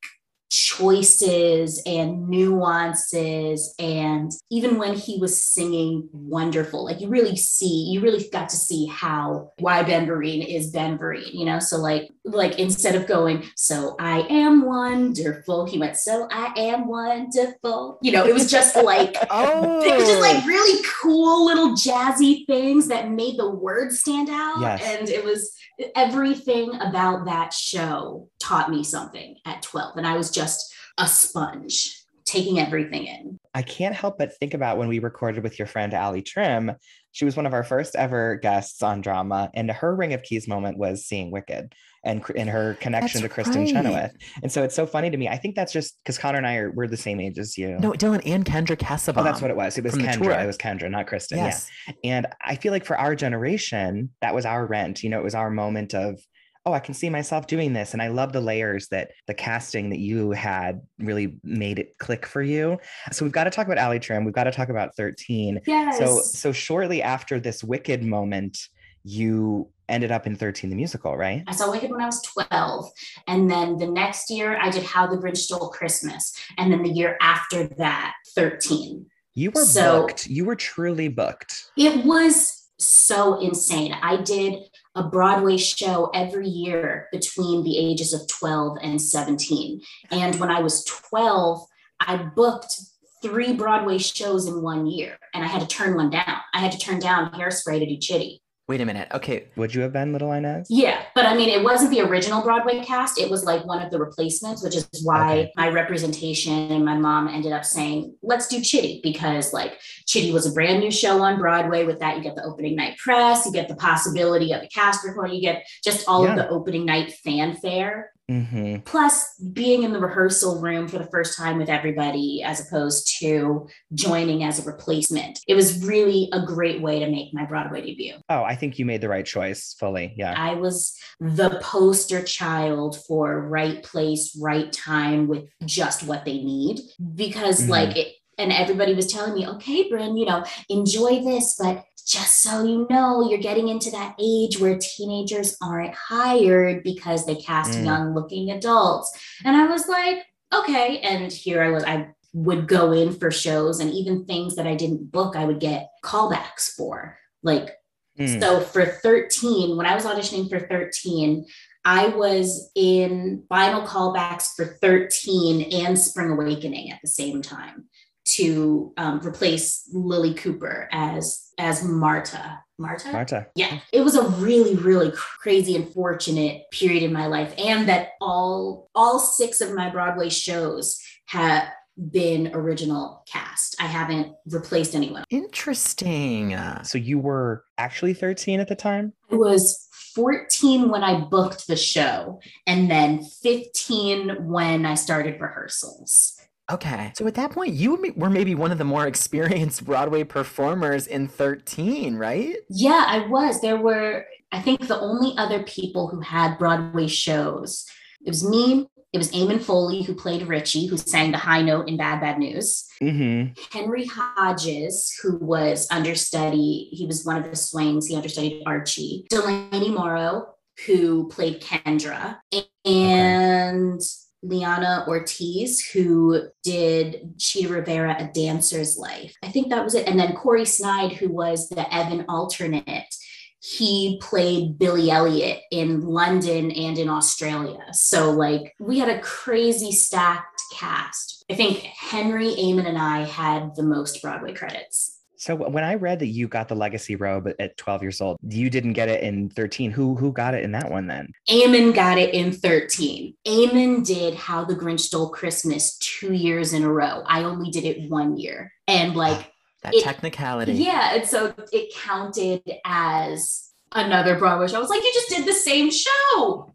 [0.53, 7.99] choices and nuances and even when he was singing wonderful like you really see you
[8.01, 11.57] really got to see how why ben vereen is ben vereen you know?
[11.57, 16.87] So like like instead of going so i am wonderful he went so i am
[16.87, 18.23] wonderful you know?
[18.23, 23.09] It was just like Oh, it was just like really cool little jazzy things that
[23.09, 24.61] made the words stand out.
[24.61, 24.83] Yes.
[24.85, 25.51] and it was
[25.95, 32.03] everything about that show taught me something at 12 and i was just a sponge
[32.25, 35.93] taking everything in I can't help but think about when we recorded with your friend
[35.93, 36.75] Allie Trimm.
[37.11, 40.47] She was one of our first ever guests on drama, and her Ring of Keys
[40.47, 43.69] moment was seeing Wicked and in her connection That's to Kristen right.
[43.69, 44.11] Chenoweth.
[44.41, 45.27] And so it's so funny to me.
[45.27, 47.77] I think that's just because Connor and I are we're the same age as you.
[47.79, 49.21] no, Dylan and Kendra Kassebaum.
[49.21, 49.77] Oh, that's what it was.
[49.77, 50.43] It was Kendra.
[50.43, 51.37] It was Kendra, not Kristen.
[51.37, 51.69] Yes.
[51.87, 51.93] Yeah.
[52.03, 55.03] And I feel like for our generation, that was our rent.
[55.03, 56.19] You know, it was our moment of,
[56.65, 57.93] oh, I can see myself doing this.
[57.93, 62.25] And I love the layers that the casting that you had really made it click
[62.25, 62.77] for you.
[63.11, 64.23] So we've got to talk about Allie Trimm.
[64.23, 65.59] We've got to talk about 13.
[65.67, 68.57] yes So so shortly after this wicked moment,
[69.03, 71.43] you ended up in 13 the musical, right?
[71.47, 72.89] I saw Wicked when I was 12.
[73.27, 76.33] And then the next year, I did How the Grinch Stole Christmas.
[76.57, 79.05] And then the year after that, 13.
[79.33, 80.27] You were So- booked.
[80.27, 81.65] You were truly booked.
[81.77, 83.93] It was so insane.
[84.01, 84.55] I did
[84.95, 89.81] a Broadway show every year between the ages of 12 and 17.
[90.11, 91.65] And when I was 12,
[91.99, 92.79] I booked
[93.23, 96.37] three Broadway shows in one year and I had to turn one down.
[96.53, 98.42] I had to turn down Hairspray to do Chitty.
[98.73, 99.07] Wait a minute.
[99.13, 99.49] Okay.
[99.55, 100.65] Would you have been Little Inez?
[100.67, 103.19] Yeah, but I mean, it wasn't the original Broadway cast.
[103.19, 105.51] It was like one of the replacements, which is why Okay.
[105.55, 110.47] my representation and my mom ended up saying, let's do Chitty because like Chitty was
[110.47, 111.85] a brand new show on Broadway.
[111.85, 115.05] With that, you get the opening night press, you get the possibility of a cast
[115.05, 116.31] recording, you get just all Yeah.
[116.31, 118.09] of the opening night fanfare.
[118.29, 123.19] Hmm Plus, being in the rehearsal room for the first time with everybody, as opposed
[123.19, 125.39] to joining as a replacement.
[125.47, 128.15] It was really a great way to make my Broadway debut.
[128.29, 130.13] Oh, I think you made the right choice fully.
[130.17, 130.33] Yeah.
[130.37, 136.79] I was the poster child for right place, right time with just what they need.
[137.15, 137.69] Because, Mhm.
[137.69, 142.41] like, it, and everybody was telling me, okay, Brynn, you know, enjoy this, but just
[142.41, 147.79] so you know, you're getting into that age where teenagers aren't hired because they cast
[147.79, 147.85] Mm.
[147.85, 149.11] young looking adults.
[149.45, 150.99] And I was like, okay.
[150.99, 154.75] And here I was, I would go in for shows and even things that I
[154.75, 157.17] didn't book, I would get callbacks for.
[157.41, 157.75] Like,
[158.19, 158.39] Mm.
[158.39, 161.45] so for 13, when I was auditioning for 13,
[161.83, 167.85] I was in final callbacks for 13 and Spring Awakening at the same time.
[168.25, 172.59] To um, replace Lilli Cooper as as Marta.
[172.79, 173.11] Marta?
[173.11, 173.47] Marta.
[173.55, 178.09] Yeah, it was a really, really crazy and fortunate period in my life, and that
[178.21, 181.67] all all six of my Broadway shows have
[182.11, 183.75] been original cast.
[183.79, 185.23] I haven't replaced anyone.
[185.29, 186.57] Interesting.
[186.83, 189.13] So you were actually 13 at the time?
[189.31, 196.39] I was 14 when I booked the show, and then 15 when I started rehearsals.
[196.71, 197.11] Okay.
[197.15, 201.27] So at that point, you were maybe one of the more experienced Broadway performers in
[201.27, 202.55] 13, right?
[202.69, 203.61] Yeah, I was.
[203.61, 207.85] There were, I think, the only other people who had Broadway shows.
[208.25, 211.87] It was me, it was Eamon Foley who played Richie, who sang the high note
[211.87, 212.87] in Bad Bad News.
[213.01, 213.53] Mm-hmm.
[213.77, 219.25] Henry Hodges, who was understudy, he was one of the swings, he understudied Archie.
[219.29, 220.47] Delaney Moro,
[220.87, 222.39] who played Kendra.
[222.85, 224.22] And okay.
[224.43, 229.35] Liana Ortiz, who did Chita Rivera, A Dancer's Life.
[229.41, 230.07] I think that was it.
[230.07, 233.15] And then Corey Snide, who was the Evan alternate.
[233.61, 237.85] He played Billy Elliot in London and in Australia.
[237.93, 241.45] So, like, we had a crazy stacked cast.
[241.49, 245.12] I think Henry, Eamon, and I had the most Broadway credits.
[245.43, 248.69] So when I read that you got the legacy robe at 12 years old, you
[248.69, 249.91] didn't get it in 13.
[249.91, 251.33] Who who got it in that one then?
[251.49, 253.35] Eamon got it in 13.
[253.45, 257.23] Eamon did How the Grinch Stole Christmas two years in a row.
[257.27, 258.71] I only did it one year.
[258.87, 259.51] And like
[259.81, 260.75] that it, technicality.
[260.75, 261.15] Yeah.
[261.15, 264.77] And so it counted as another Broadway show.
[264.77, 266.73] I was like, you just did the same show.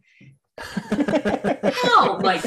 [1.73, 2.19] How?
[2.19, 2.45] Like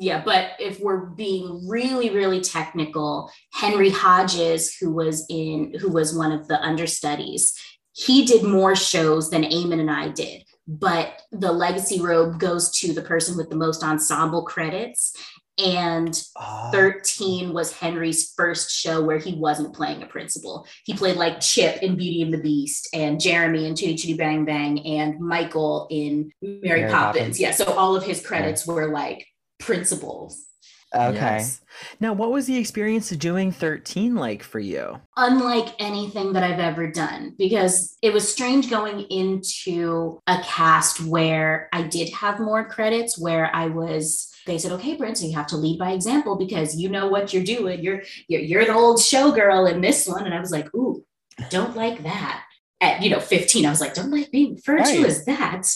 [0.00, 6.16] yeah, but if we're being really, really technical, Henry Hodges, who was in, who was
[6.16, 7.52] one of the understudies,
[7.92, 10.44] he did more shows than Eamon and I did.
[10.66, 15.14] But the legacy robe goes to the person with the most ensemble credits.
[15.58, 16.70] And oh.
[16.72, 20.66] 13 was Henry's first show where he wasn't playing a principal.
[20.84, 24.46] He played like Chip in Beauty and the Beast and Jeremy in Chitty Chitty Bang
[24.46, 26.92] Bang and Michael in Mary, Mary Poppins.
[26.92, 27.40] Poppins.
[27.40, 27.50] Yeah.
[27.50, 28.72] So all of his credits yeah.
[28.72, 29.26] were like
[29.60, 30.46] principals.
[30.92, 31.14] Okay.
[31.14, 31.60] Yes.
[32.00, 35.00] Now, what was the experience of doing 13 like for you?
[35.16, 41.68] Unlike anything that I've ever done, because it was strange going into a cast where
[41.72, 45.46] I did have more credits, where I was they said, okay, Brent, so you have
[45.48, 47.84] to lead by example because you know what you're doing.
[47.84, 50.24] You're you're, you're the old showgirl in this one.
[50.24, 51.04] And I was like, ooh,
[51.50, 52.42] don't like that
[52.80, 54.96] at you know 15 i was like don't like being referred right.
[54.96, 55.66] to as that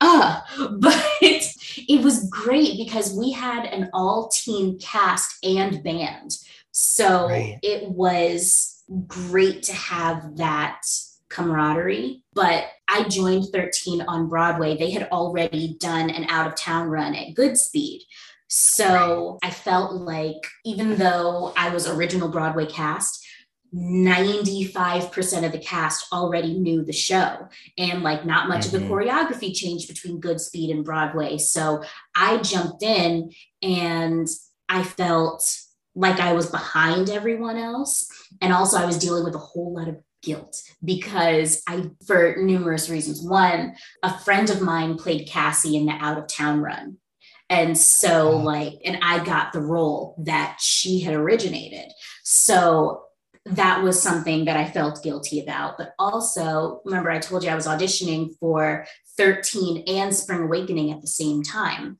[0.00, 0.40] uh
[0.78, 1.04] but
[1.76, 6.36] it was great because we had an all teen cast and band
[6.70, 7.58] so right.
[7.62, 10.82] it was great to have that
[11.28, 16.88] camaraderie but i joined 13 on broadway they had already done an out of town
[16.88, 18.00] run at goodspeed
[18.48, 19.48] so right.
[19.48, 23.23] i felt like even though i was original broadway cast
[23.74, 28.76] 95% of the cast already knew the show and like not much mm-hmm.
[28.76, 28.94] of the mm-hmm.
[28.94, 31.38] choreography changed between Goodspeed and Broadway.
[31.38, 31.82] So
[32.14, 33.32] I jumped in
[33.62, 34.28] and
[34.68, 35.58] I felt
[35.94, 38.08] like I was behind everyone else.
[38.40, 42.88] And also I was dealing with a whole lot of guilt because I, for numerous
[42.88, 43.22] reasons.
[43.22, 46.98] One, a friend of mine played Cassie in the out of town run.
[47.50, 51.92] And so, like, and I got the role that she had originated.
[52.22, 53.03] So
[53.46, 55.76] that was something that I felt guilty about.
[55.76, 61.00] But also, remember, I told you I was auditioning for 13 and Spring Awakening at
[61.00, 61.98] the same time.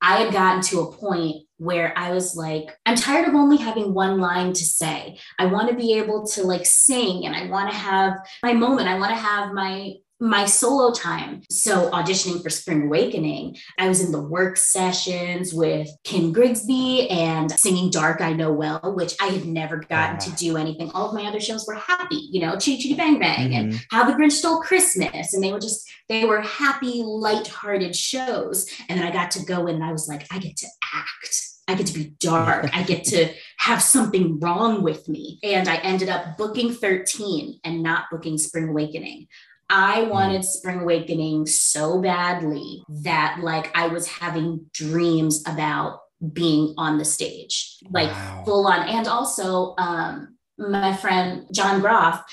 [0.00, 3.94] I had gotten to a point where I was like, I'm tired of only having
[3.94, 5.18] one line to say.
[5.38, 8.88] I want to be able to like sing and I want to have my moment.
[8.88, 11.42] I want to have my my solo time.
[11.50, 17.50] So auditioning for Spring Awakening, I was in the work sessions with Kim Grigsby and
[17.52, 20.90] singing Dark I Know Well, which I had never gotten to do anything.
[20.92, 23.70] All of my other shows were happy, you know, Chitty Chitty Bang Bang mm-hmm.
[23.70, 25.34] and How the Grinch Stole Christmas.
[25.34, 28.70] And they were just, they were happy, light-hearted shows.
[28.88, 31.42] And then I got to go in and I was like, I get to act.
[31.68, 32.74] I get to be dark.
[32.74, 35.38] I get to have something wrong with me.
[35.42, 39.26] And I ended up booking 13 and not booking Spring Awakening.
[39.70, 40.10] I hmm.
[40.10, 46.00] wanted Spring Awakening so badly that like I was having dreams about
[46.32, 48.42] being on the stage, like wow.
[48.44, 48.88] full on.
[48.88, 52.24] And also, um, my friend John Groff,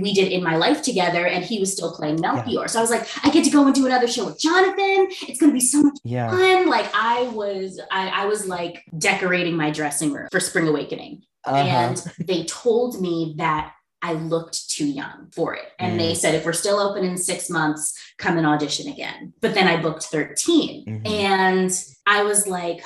[0.00, 2.60] we did in my life together and he was still playing Melchior.
[2.60, 2.66] Yeah.
[2.66, 5.08] So I was like, I get to go and do another show with Jonathan.
[5.28, 6.30] It's gonna be so much yeah.
[6.30, 6.68] fun.
[6.68, 11.22] Like I was, I, I was like decorating my dressing room for Spring Awakening.
[11.44, 11.56] Uh-huh.
[11.56, 13.73] And they told me that
[14.04, 15.72] I looked too young for it.
[15.78, 15.98] And mm.
[15.98, 19.32] they said, if we're still open in six months, come and audition again.
[19.40, 20.84] But then I booked 13.
[20.84, 21.06] Mm-hmm.
[21.06, 22.82] And I was like,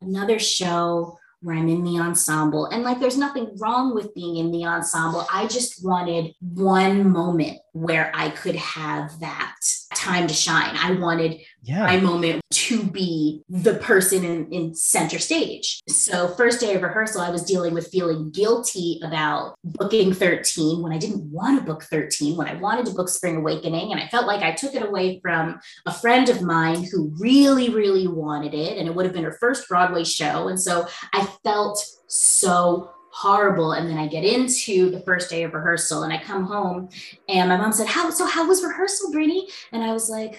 [0.00, 2.66] another show where I'm in the ensemble.
[2.66, 5.26] And like, there's nothing wrong with being in the ensemble.
[5.32, 9.56] I just wanted one moment where I could have that
[9.96, 10.76] time to shine.
[10.76, 11.86] I wanted Yeah.
[11.86, 15.80] my moment to be the person in, in center stage.
[15.88, 20.92] So, first day of rehearsal, I was dealing with feeling guilty about booking 13 when
[20.92, 23.92] I didn't want to book 13, when I wanted to book Spring Awakening.
[23.92, 27.70] And I felt like I took it away from a friend of mine who really,
[27.70, 28.78] really wanted it.
[28.78, 30.48] And it would have been her first Broadway show.
[30.48, 35.52] And so I felt so horrible and then i get into the first day of
[35.52, 36.88] rehearsal and i come home
[37.28, 39.48] and my mom said how so how was rehearsal Brittany?
[39.72, 40.38] and i was like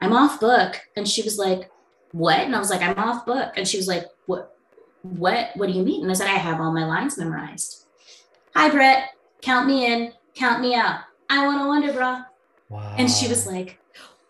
[0.00, 0.80] i'm off book.
[0.96, 1.70] And she was like
[2.12, 2.38] what?
[2.40, 3.52] And i was like i'm off book.
[3.56, 4.56] And she was like what
[5.02, 6.02] what what do you mean?
[6.02, 7.86] And i said i have all my lines memorized.
[8.54, 9.10] Hi brett.
[9.42, 10.12] Count me in.
[10.34, 11.00] Count me out.
[11.28, 12.24] I want to wonder bra.
[12.68, 12.94] Wow.
[12.98, 13.78] and she was like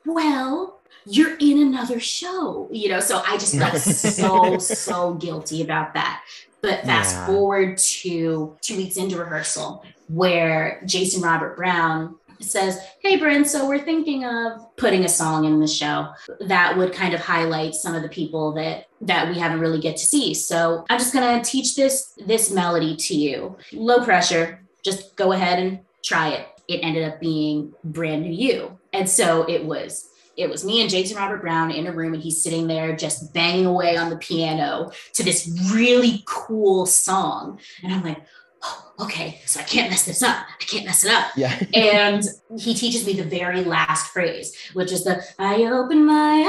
[0.07, 3.01] well you're in another show you know?
[3.01, 6.23] So i just felt so so guilty about that.
[6.63, 7.27] But fast Yeah.
[7.27, 13.79] forward to two weeks into rehearsal where jason robert brown says hey brynn so we're
[13.79, 16.09] thinking of putting a song in the show.
[16.41, 19.97] That would kind of highlight some of the people that that we haven't really get
[19.97, 20.35] to see.
[20.35, 23.57] So i'm just to teach this this melody to you.
[23.73, 26.47] Low pressure just go ahead and try it.
[26.69, 28.79] It ended up being brand new you.
[28.93, 32.23] And so it was it was me and Jason Robert Brown in a room, and
[32.23, 37.61] he's sitting there just banging away on the piano to this really cool song.
[37.83, 38.23] And I'm like,
[38.63, 40.37] oh, okay, so I can't mess this up.
[40.61, 41.29] I can't mess it up.
[41.37, 41.63] yeah.
[41.75, 42.25] And
[42.59, 46.45] he teaches me the very last phrase, which is the I open my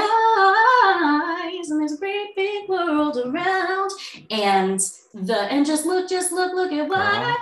[1.54, 3.90] eyes and there's a great big world around.
[4.30, 4.80] And
[5.14, 7.36] the and just look, just look, look at what I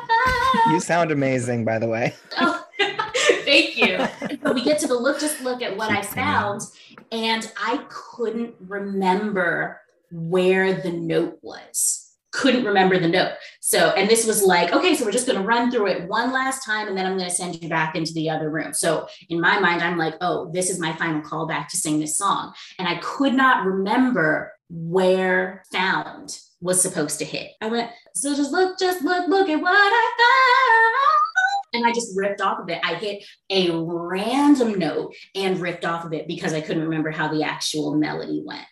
[0.64, 0.74] found.
[0.74, 2.14] you sound amazing, by the way.
[2.38, 2.64] Oh,
[3.44, 4.06] thank you.
[4.42, 6.62] So we get to the look, just look at what I found,
[7.12, 11.99] and I couldn't remember where the note was.
[12.32, 13.32] Couldn't remember the note.
[13.60, 16.32] So, and this was like, okay, so we're just going to run through it one
[16.32, 18.72] last time, and then I'm going to send you back into the other room.
[18.72, 22.16] So, in my mind, I'm like, oh, this is my final callback to sing this
[22.16, 22.52] song.
[22.78, 27.52] And I could not remember where found was supposed to hit.
[27.60, 31.10] I went, so just look, just look, look at what I found.
[31.72, 32.80] And I just ripped off of it.
[32.84, 37.28] I hit a random note and ripped off of it because I couldn't remember how
[37.28, 38.66] the actual melody went.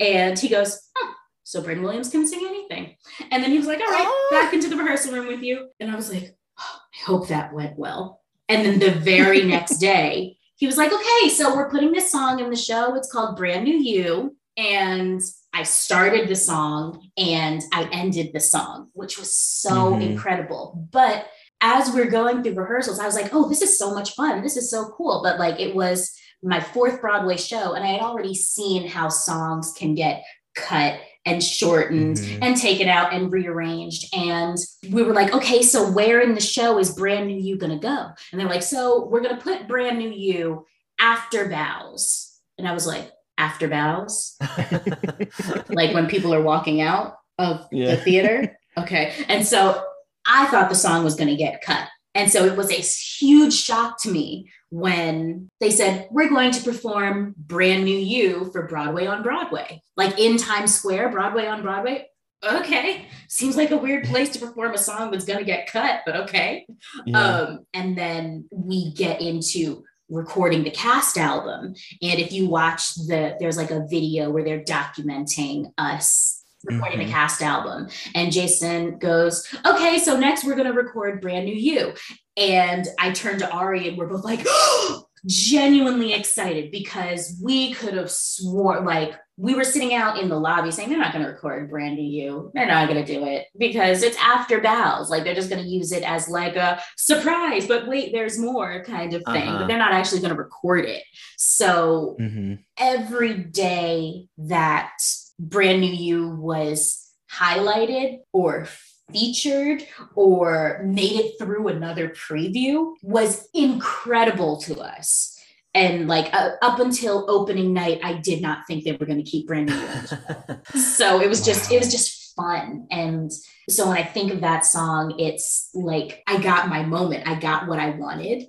[0.00, 1.11] And he goes, huh,
[1.52, 2.96] so Brynn Williams can sing anything.
[3.30, 5.68] And then he was like, all right, back into the rehearsal room with you.
[5.80, 8.22] And I was like, oh, I hope that went well.
[8.48, 12.40] And then the very next day, he was like, okay, so we're putting this song
[12.40, 12.94] in the show.
[12.94, 14.34] It's called Brand New You.
[14.56, 15.20] And
[15.52, 20.02] I started the song and I ended the song, which was so Mhm.
[20.12, 20.88] incredible.
[20.90, 21.26] But
[21.60, 24.42] as we're going through rehearsals, I was like, oh, this is so much fun.
[24.42, 25.20] This is so cool.
[25.22, 26.10] But like it was
[26.42, 30.22] my fourth Broadway show, and I had already seen how songs can get
[30.56, 32.38] cut and shortened Mhm.
[32.42, 34.12] and taken out and rearranged.
[34.14, 34.56] And
[34.90, 38.08] we were like, okay, so where in the show is Brand New You gonna go?
[38.32, 40.66] And they're like, so we're gonna put Brand New You
[40.98, 42.38] after bows.
[42.58, 44.36] And I was like, after bows?
[45.68, 47.94] like when people are walking out of Yeah.
[47.94, 48.58] the theater.
[48.78, 49.12] Okay.
[49.28, 49.82] And so
[50.26, 51.88] I thought the song was going to get cut.
[52.14, 56.62] And so it was a huge shock to me when they said, We're going to
[56.64, 62.06] perform Brand New You for Broadway on Broadway, like in Times Square, Broadway on Broadway.
[62.42, 63.06] Okay.
[63.28, 66.16] Seems like a weird place to perform a song that's going to get cut, but
[66.16, 66.66] okay.
[67.04, 67.20] Yeah.
[67.22, 71.74] Um, and then we get into recording the cast album.
[72.02, 77.06] And if you watch the, there's like a video where they're documenting us recording Mhm.
[77.06, 77.88] the cast album.
[78.14, 81.92] And Jason goes, okay, so next we're going to record Brand New You.
[82.36, 84.46] And I turned to Ari and we're both like,
[85.26, 90.70] genuinely excited because we could have swore like we were sitting out in the lobby
[90.70, 92.50] saying they're not going to record Brand New You.
[92.54, 95.10] They're not going to do it because it's after bows.
[95.10, 98.84] Like they're just going to use it as like a surprise, but wait, there's more
[98.84, 99.48] kind of thing.
[99.48, 99.58] Uh-huh.
[99.60, 101.02] But they're not actually going to record it.
[101.38, 102.58] So Mhm.
[102.76, 104.92] every day that
[105.38, 108.66] Brand New You was highlighted or
[109.10, 115.38] featured or made it through another preview was incredible to us.
[115.74, 119.30] And like uh, up until opening night, I did not think they were going to
[119.30, 120.56] keep Brand New.
[120.80, 122.86] So it was just it was just fun.
[122.90, 123.30] And
[123.68, 127.26] so when i think of that song it's like i got my moment.
[127.26, 128.46] I got what i wanted.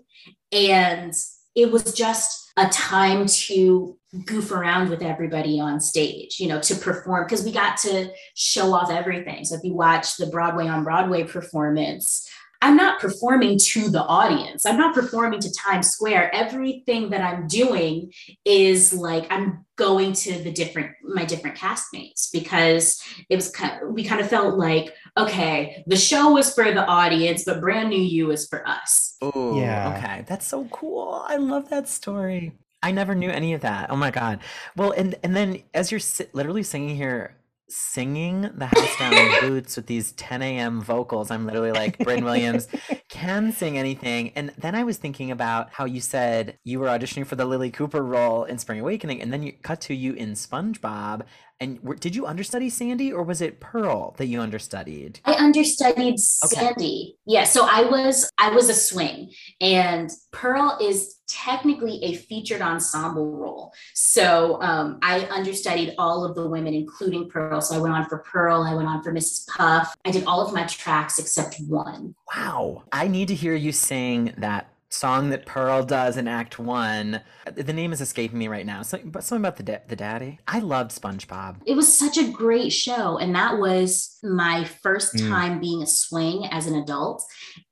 [0.52, 1.14] And
[1.56, 6.76] it was just a time to goof around with everybody on stage you know to
[6.76, 9.44] perform because we got to show off everything.
[9.44, 12.30] So if you watch the broadway on broadway performance
[12.64, 14.66] I'm not performing to the audience.
[14.66, 16.34] I'm not performing to Times Square.
[16.34, 18.14] Everything that I'm doing
[18.46, 23.94] is like I'm going to the different my different castmates because it was kind of,
[23.94, 28.02] we kind of felt like okay, the show was for the audience, but brand new
[28.02, 29.18] you is for us.
[29.22, 29.98] Oh, Yeah.
[29.98, 31.22] Okay, that's so cool.
[31.28, 32.54] I love that story.
[32.82, 33.92] I never knew any of that.
[33.92, 34.40] Oh my god.
[34.78, 37.36] Well, and and then as you're si- literally singing here,
[37.70, 40.82] singing the house down in boots with these 10 a.m.
[40.82, 42.68] vocals, I'm literally like, Brynn Williams
[43.10, 44.32] can sing anything.
[44.36, 47.74] And then I was thinking about how you said you were auditioning for the Lilli
[47.74, 51.24] Cooper role in Spring Awakening, and then you cut to you in SpongeBob.
[51.64, 55.22] And were, did you understudy Sandy, or was it Pearl that you understudied?
[55.24, 57.16] I understudied Sandy.
[57.26, 63.32] Yeah, so I was I was a swing and Pearl is technically a featured ensemble
[63.32, 63.72] role.
[63.94, 67.62] So um, I understudied all of the women, including Pearl.
[67.62, 69.48] So I went on for Pearl, I went on for Mrs.
[69.48, 69.96] Puff.
[70.04, 72.14] I did all of my tracks except one.
[72.36, 72.84] Wow.
[72.92, 77.22] I need to hear you sing that song that Pearl does in Act One.
[77.54, 78.82] The name is escaping me right now.
[78.84, 80.40] So, but something about the da- the daddy.
[80.48, 81.58] I loved SpongeBob.
[81.66, 83.18] It was such a great show.
[83.18, 85.30] And that was my first Mm.
[85.30, 87.24] time being a swing as an adult.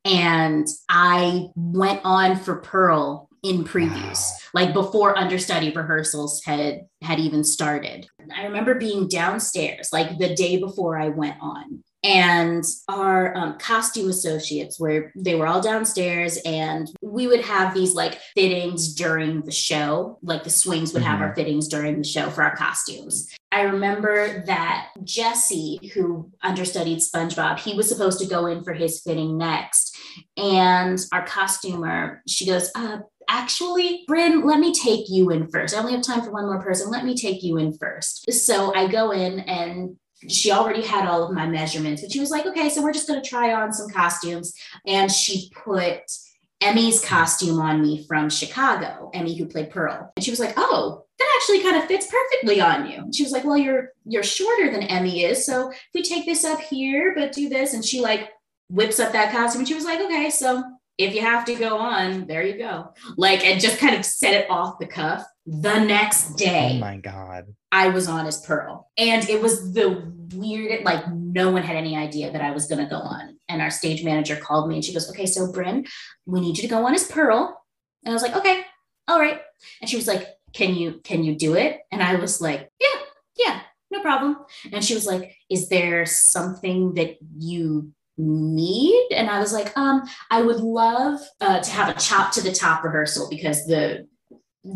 [0.03, 4.19] And I went on for Pearl in previews,
[4.53, 4.61] Wow.
[4.61, 8.07] like before understudy rehearsals had had even started.
[8.35, 11.83] I remember being downstairs like the day before I went on.
[12.03, 17.93] And our um, costume associates were they were all downstairs, and we would have these
[17.93, 20.17] like fittings during the show.
[20.23, 23.29] Like the swings would have our fittings during the show for our costumes.
[23.51, 29.01] I remember that Jesse, who understudied SpongeBob, he was supposed to go in for his
[29.01, 29.95] fitting next.
[30.37, 32.99] And our costumer, she goes, uh,
[33.31, 35.73] actually, Brynn, let me take you in first.
[35.73, 36.91] I only have time for one more person.
[36.91, 38.31] Let me take you in first.
[38.31, 39.95] So I go in and
[40.29, 43.07] she already had all of my measurements, but she was like, okay, so we're just
[43.07, 44.53] going to try on some costumes.
[44.85, 46.01] And she put
[46.59, 50.11] Emmy's costume on me from Chicago, Emmy who played Pearl.
[50.15, 53.31] And she was like, "Oh, that actually kind of fits perfectly on you." She was
[53.31, 57.15] like, "Well, you're you're shorter than Emmy is, so if we take this up here,
[57.17, 58.29] but do this." And she like
[58.69, 60.63] whips up that costume, and she was like, "Okay, so
[60.97, 64.33] if you have to go on, there you go." Like, and just kind of set
[64.33, 65.25] it off the cuff.
[65.45, 67.55] The next day, Oh my god.
[67.71, 68.89] I was on as Pearl.
[68.97, 72.83] And it was the weird, like, no one had any idea that I was going
[72.83, 73.37] to go on.
[73.49, 75.87] And our stage manager called me and she goes, Okay, so Brynn,
[76.25, 77.59] we need you to go on as Pearl.
[78.03, 78.63] And I was like, Okay,
[79.07, 79.41] all right.
[79.81, 81.79] And she was like, Can you, can you do it?
[81.91, 82.99] And I was like, Yeah,
[83.37, 84.37] yeah, no problem.
[84.71, 89.07] And she was like, Is there something that you need.
[89.11, 92.51] And i was like um i would love uh, to have a chop to the
[92.51, 94.07] top rehearsal because the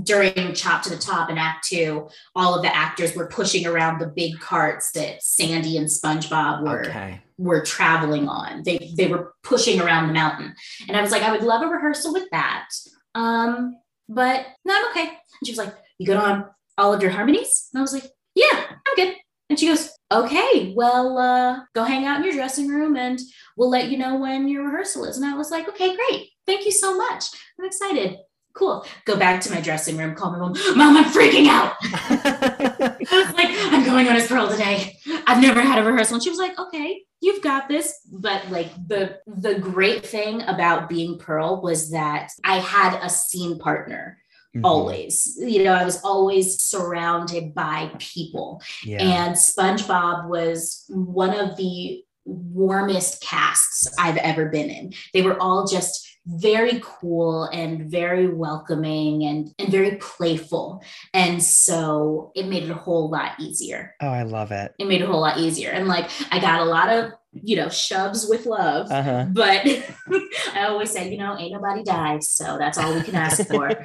[0.02, 4.00] during chop to the top in act two all of the actors were pushing around
[4.00, 7.22] the big carts that sandy and spongebob were Okay.
[7.38, 8.64] were traveling on.
[8.64, 10.56] They they were pushing around the mountain.
[10.88, 12.68] And i was like i would love a rehearsal with that.
[13.14, 13.76] Um
[14.10, 15.08] but no i'm okay.
[15.08, 16.46] And she was like you good on
[16.78, 17.70] all of your harmonies?
[17.74, 19.16] And i was like yeah i'm good
[19.50, 23.20] and she goes okay well uh go hang out in your dressing room and
[23.58, 25.18] we'll let you know when your rehearsal is.
[25.18, 26.30] And i was like okay great.
[26.46, 27.26] Thank you so much.
[27.60, 28.18] I'm excited.
[28.54, 28.86] Cool.
[29.04, 30.54] Go back to my dressing room call my mom.
[30.76, 31.76] Mom i'm freaking out.
[31.82, 34.98] I was like, I'm going on as Pearl today.
[35.28, 36.16] I've never had a rehearsal.
[36.16, 38.00] And she was like, okay, you've got this.
[38.12, 43.60] But like the the great thing about being Pearl was that I had a scene
[43.60, 44.20] partner
[44.56, 44.62] Mhm.
[44.64, 45.38] always.
[45.40, 48.62] You know, I was always surrounded by people.
[48.86, 49.04] Yeah.
[49.04, 54.94] And SpongeBob was one of the warmest casts I've ever been in.
[55.14, 60.82] They were all just very cool and very welcoming and, and very playful.
[61.14, 63.94] And so it made it a whole lot easier.
[64.02, 64.74] oh, I love it.
[64.80, 65.70] It made it a whole lot easier.
[65.70, 67.12] And like I got a lot of,
[67.44, 68.90] you know, shoves with love.
[68.92, 69.26] Uh-huh.
[69.32, 69.66] But
[70.54, 72.24] I always say, you know, ain't nobody died.
[72.24, 73.72] So that's all we can ask for.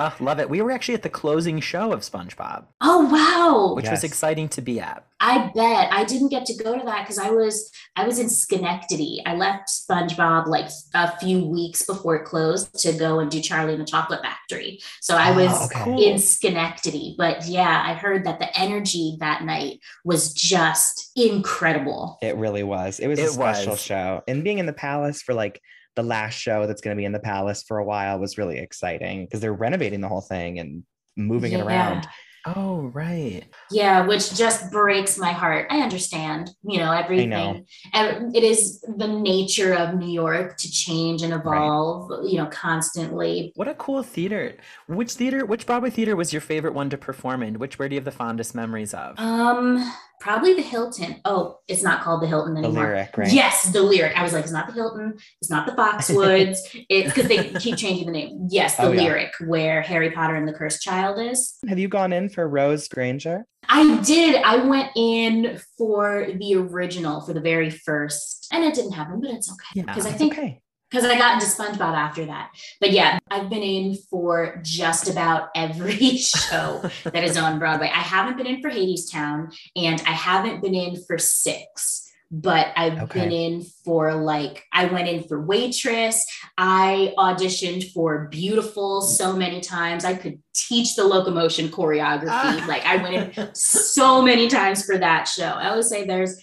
[0.00, 0.48] Ah, love it.
[0.48, 3.74] We were actually at the closing show of SpongeBob, oh wow.
[3.74, 3.90] which Yes.
[3.90, 5.04] was exciting to be at.
[5.20, 8.28] I bet I didn't get to go to that because I was I was in
[8.28, 9.20] Schenectady.
[9.26, 13.72] I left SpongeBob like a few weeks before it closed to go and do Charlie
[13.72, 14.80] and the Chocolate Factory.
[15.00, 16.10] So I ah, was Oh, okay.
[16.10, 17.16] In Schenectady.
[17.18, 22.18] But yeah, I heard that the energy that night was just incredible.
[22.22, 23.00] It really was.
[23.00, 23.82] It was a special was.
[23.82, 24.22] show.
[24.28, 25.60] And being in the palace for like
[25.96, 28.58] the last show that's going to be in the palace for a while was really
[28.58, 30.84] exciting because they're renovating the whole thing and
[31.16, 32.06] moving it around.
[32.46, 33.44] Oh, right.
[33.70, 35.66] Yeah, which just breaks my heart.
[35.70, 37.30] I understand, you know, everything.
[37.30, 37.64] know.
[37.92, 43.52] And it is the nature of New York to change and evolve, you know, constantly.
[43.56, 44.56] What a cool theater.
[44.86, 47.58] Which theater, which Broadway theater was your favorite one to perform in?
[47.58, 49.18] Which where do you have the fondest memories of?
[49.18, 51.20] Um, probably the Hilton.
[51.24, 52.72] Oh, it's not called the Hilton anymore.
[52.72, 53.32] The lyric, right?
[53.32, 54.16] Yes, the lyric.
[54.16, 56.58] I was like, it's not the Hilton, it's not the Foxwoods.
[56.88, 58.48] it's because they keep changing the name.
[58.50, 59.02] Yes, the Oh, yeah.
[59.02, 61.56] lyric where Harry Potter and the Cursed Child is.
[61.68, 63.44] Have you gone in for Rose Granger?
[63.68, 64.42] I did.
[64.42, 69.30] I went in for the original for the very first, and it didn't happen, but
[69.30, 70.60] it's okay Yeah, because I think okay.
[70.90, 72.50] Because I got into SpongeBob after that.
[72.80, 77.88] But yeah, I've been in for just about every show that is on Broadway.
[77.94, 82.04] I haven't been in for Hadestown, and I haven't been in for Six.
[82.30, 83.20] But I've Okay.
[83.20, 86.26] been in for like I went in for waitress.
[86.58, 90.04] I auditioned for beautiful so many times.
[90.04, 92.28] I could teach the locomotion choreography.
[92.28, 92.64] Ah.
[92.68, 95.44] Like I went in so many times for that show.
[95.46, 96.38] I always say there's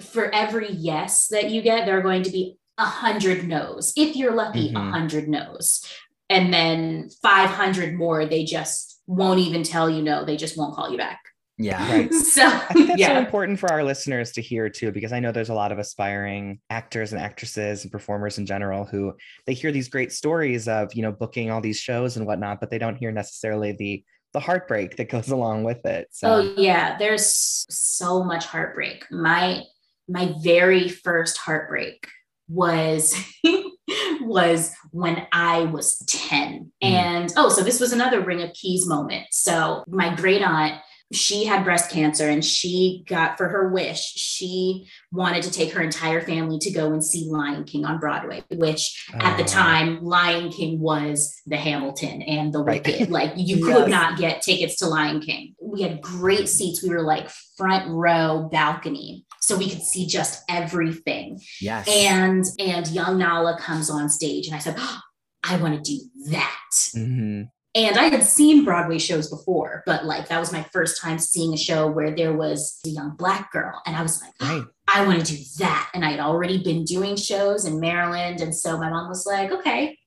[0.00, 3.92] for every yes that you get, there are going to be a hundred no's.
[3.96, 4.90] If you're lucky, a Mhm.
[4.90, 5.84] hundred no's.
[6.28, 10.24] And then 500 more, they just won't even tell you no.
[10.24, 11.20] They just won't call you back.
[11.58, 11.90] Yeah.
[11.90, 12.10] Right.
[12.36, 15.32] So, I think that's so important for our listeners to hear too, because I know
[15.32, 19.14] there's a lot of aspiring actors and actresses and performers in general who
[19.46, 22.68] they hear these great stories of, you know, booking all these shows and whatnot, but
[22.70, 24.04] they don't hear necessarily the
[24.34, 26.08] the heartbreak that goes along with it.
[26.10, 29.06] So Oh yeah, there's so much heartbreak.
[29.10, 29.62] My
[30.08, 32.06] my very first heartbreak
[32.48, 33.14] was
[34.20, 36.72] was when I was 10.
[36.82, 36.88] Mm.
[36.88, 39.26] And oh, so this was another ring of keys moment.
[39.30, 40.80] So my great aunt
[41.12, 45.80] she had breast cancer and she got for her wish she wanted to take her
[45.80, 49.46] entire family to go and see lion king on broadway which at the Oh.
[49.46, 52.84] time lion king was the hamilton and the Right.
[52.84, 56.88] wicked like you could not get tickets to lion king we had great seats we
[56.88, 61.86] were like front row balcony so we could see just everything Yes.
[61.88, 64.98] and and young nala comes on stage and i said oh,
[65.44, 66.00] i want to do
[66.32, 66.52] that
[66.96, 67.48] Mhm.
[67.76, 71.52] And I had seen Broadway shows before, but like that was my first time seeing
[71.52, 73.82] a show where there was a young black girl.
[73.84, 74.64] And I was like, Right.
[74.88, 75.90] I want to do that.
[75.92, 78.40] And I had already been doing shows in Maryland.
[78.40, 79.98] And so my mom was like, okay,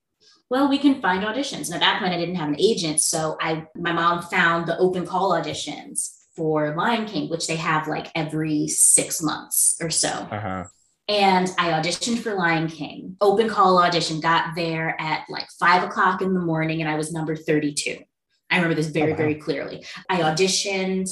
[0.49, 1.67] well, we can find auditions.
[1.67, 3.01] And at that point, I didn't have an agent.
[3.01, 7.87] So I my mom found the open call auditions for Lion King, which they have
[7.87, 10.09] like every six months or so.
[10.09, 10.63] Uh-huh.
[11.09, 13.17] And I auditioned for Lion King.
[13.19, 17.11] Open call audition, got there at like five o'clock in the morning, and I was
[17.11, 17.97] number 32.
[18.51, 19.17] I remember this very, Oh, wow.
[19.17, 19.85] very clearly.
[20.07, 21.09] I auditioned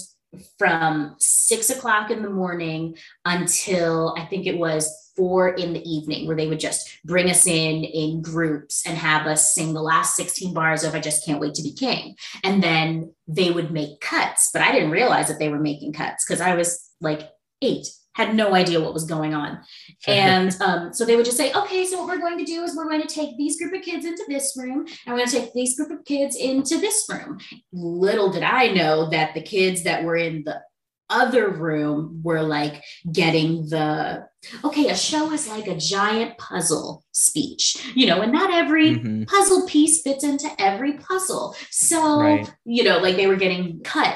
[0.60, 2.96] from six o'clock in the morning
[3.26, 7.48] until I think it was four in the evening, where they would just bring us
[7.48, 11.40] in in groups and have us sing the last 16 bars of I Just Can't
[11.40, 12.16] Wait to Be King.
[12.44, 16.24] And then they would make cuts, but I didn't realize that they were making cuts
[16.24, 17.30] because I was like
[17.64, 17.88] eight,
[18.18, 19.60] had no idea what was going on.
[20.08, 22.76] And um, so they would just say, okay, so what we're going to do is
[22.76, 25.40] we're going to take these group of kids into this room, and we're going to
[25.42, 27.40] take these group of kids into this room.
[27.74, 30.62] Little did I know that the kids that were in the
[31.10, 34.26] other room were like getting the
[34.64, 39.28] okay, a show is like a giant puzzle speech, you know, and not every Mhm.
[39.28, 41.56] puzzle piece fits into every puzzle.
[41.72, 42.50] So, Right.
[42.66, 44.16] you know, like they were getting cut.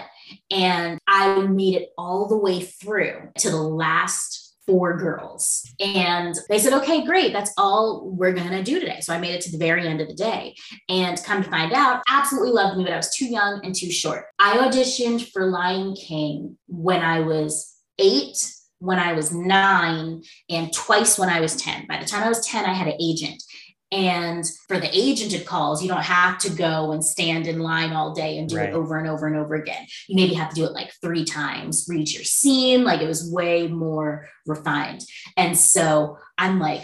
[0.50, 5.68] And I made it all the way through to the last four girls.
[5.80, 7.34] And they said, okay, great.
[7.34, 9.00] That's all we're going to do today.
[9.02, 10.56] So I made it to the very end of the day.
[10.88, 13.92] And come to find out, absolutely loved me, but I was too young and too
[13.92, 14.26] short.
[14.40, 18.38] I auditioned for Lion King when I was eight,
[18.80, 21.88] when I was nine, and twice when I was 10.
[21.88, 23.44] By the time I was 10, I had an agent.
[23.92, 28.14] And for the agented calls, you don't have to go and stand in line all
[28.14, 28.70] day and do Right.
[28.70, 29.86] it over and over and over again.
[30.08, 32.86] You maybe have to do it like three times, read your scene.
[32.86, 35.02] Like it was way more refined.
[35.36, 36.84] And so I'm like,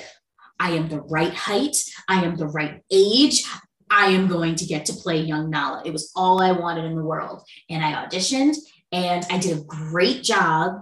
[0.60, 1.78] I am the right height.
[2.10, 3.46] I am the right age.
[3.90, 5.84] I am going to get to play young Nala.
[5.86, 7.42] It was all I wanted in the world.
[7.70, 8.56] And I auditioned
[8.92, 10.74] and I did a great job.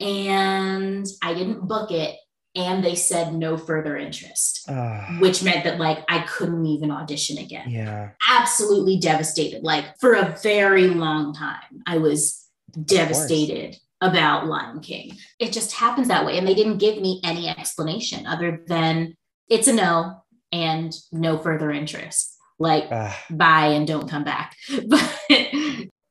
[0.00, 2.16] And I didn't book it.
[2.54, 7.38] And they said no further interest Ah, which meant that like I couldn't even audition
[7.38, 7.70] again.
[7.70, 8.10] yeah.
[8.28, 9.62] Absolutely devastated.
[9.62, 12.44] Like for a very long time, I was
[12.84, 15.16] devastated about Lion King.
[15.38, 16.36] It just happens that way.
[16.36, 19.14] And they didn't give me any explanation other than
[19.48, 22.36] it's a no and no further interest.
[22.58, 24.56] Like Ah, bye and don't come back.
[24.88, 25.18] But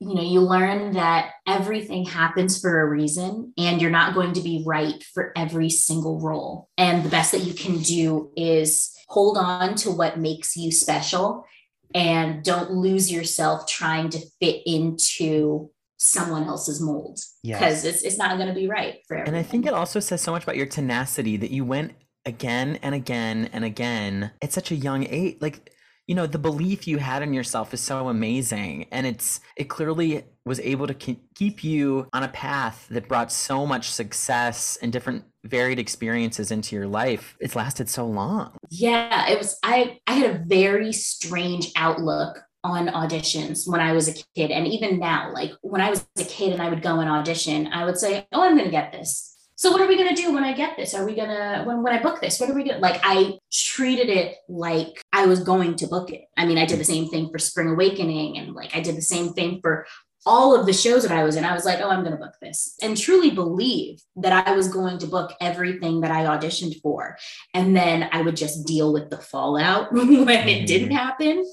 [0.01, 4.41] you know, you learn that everything happens for a reason and you're not going to
[4.41, 6.69] be right for every single role.
[6.75, 11.45] And the best that you can do is hold on to what makes you special
[11.93, 17.59] and don't lose yourself trying to fit into someone else's mold Yes.
[17.59, 19.35] because it's, it's not going to be right for everyone.
[19.35, 21.91] And I think it also says so much about your tenacity that you went
[22.25, 25.37] again and again and again at such a young age.
[25.41, 25.71] Like,
[26.11, 28.85] you know, the belief you had in yourself is so amazing.
[28.91, 33.65] And it's, it clearly was able to keep you on a path that brought so
[33.65, 37.37] much success and different varied experiences into your life.
[37.39, 38.57] It's lasted so long.
[38.69, 44.09] Yeah, it was I I had a very strange outlook on auditions when I was
[44.09, 46.99] a kid and even now like when I was a kid and I would go
[46.99, 49.95] and audition, I would say, "Oh, I'm going to get this." So what are we
[49.95, 50.93] going to do when I get this?
[50.93, 52.39] Are we going to when when I book this?
[52.39, 56.11] What are we going to like I treated it like I was going to book
[56.11, 56.25] it.
[56.37, 56.93] I mean, I did the mm-hmm.
[56.93, 59.85] same thing for Spring Awakening and like I did the same thing for
[60.25, 62.23] all of the shows that I was in, I was like, oh, I'm going to
[62.23, 66.79] book this and truly believe that I was going to book everything that I auditioned
[66.81, 67.17] for.
[67.53, 70.97] And then I would just deal with the fallout when it didn't mm-hmm.
[70.97, 71.51] happen.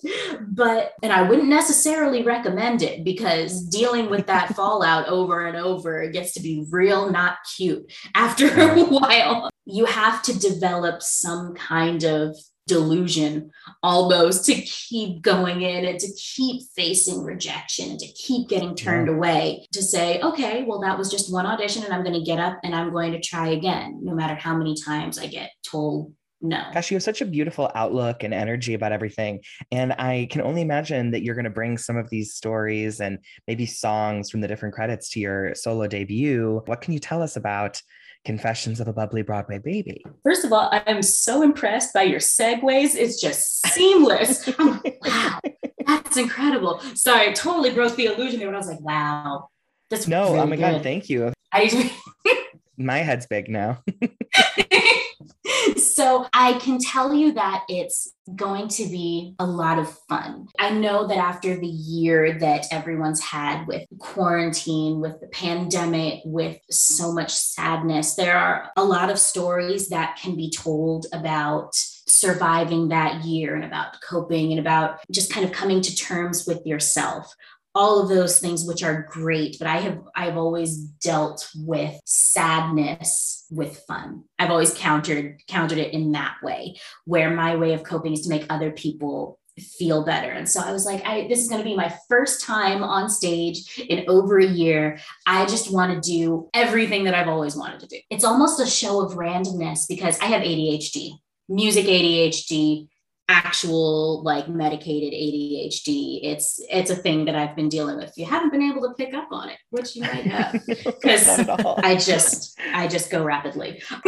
[0.49, 6.07] But, and I wouldn't necessarily recommend it because dealing with that fallout over and over
[6.11, 9.51] gets to be real not cute after a while.
[9.65, 12.37] You have to develop some kind of
[12.69, 13.51] delusion
[13.83, 19.09] almost to keep going in and to keep facing rejection and to keep getting turned
[19.09, 22.39] away to say okay well that was just one audition and i'm going to get
[22.39, 26.13] up and i'm going to try again no matter how many times i get told
[26.41, 29.41] no Gosh, you have such a beautiful outlook and energy about everything.
[29.73, 33.19] And I can only imagine that you're going to bring some of these stories and
[33.49, 36.63] maybe songs from the different credits to your solo debut.
[36.67, 37.83] What can you tell us about
[38.25, 40.05] Confessions of a Bubbly Broadway Baby?
[40.23, 45.41] first of all i'm so impressed by your segues it's just seamless I'm like, wow
[45.87, 49.49] that's incredible sorry I totally broke the illusion there when i was like wow
[49.91, 51.33] that's No, oh really my God, thank you.
[51.53, 51.91] I
[52.77, 53.83] My head's big now.
[55.77, 60.49] so I can tell you that it's going to be a lot of fun.
[60.59, 66.59] I know that after the year that everyone's had with quarantine, with the pandemic, with
[66.71, 72.89] so much sadness, there are a lot of stories that can be told about surviving
[72.89, 77.35] that year and about coping and about just kind of coming to terms with yourself
[77.79, 83.39] all of those things which are great but i have i've always dealt with sadness
[83.51, 84.25] with fun.
[84.39, 88.29] I've always countered countered it in that way where my way of coping is to
[88.29, 90.31] make other people feel better.
[90.31, 93.09] And so i was like i this is going to be my first time on
[93.09, 94.99] stage in over a year.
[95.27, 97.99] I just want to do everything that i've always wanted to do.
[98.11, 101.13] It's almost a show of randomness because i have adhd
[101.49, 102.89] music adhd
[103.29, 106.21] actual like medicated ADHD.
[106.23, 108.13] It's it's a thing that I've been dealing with.
[108.17, 111.61] You haven't been able to pick up on it, which you might have because Not
[111.61, 111.79] at all.
[111.83, 113.83] I just I just go rapidly.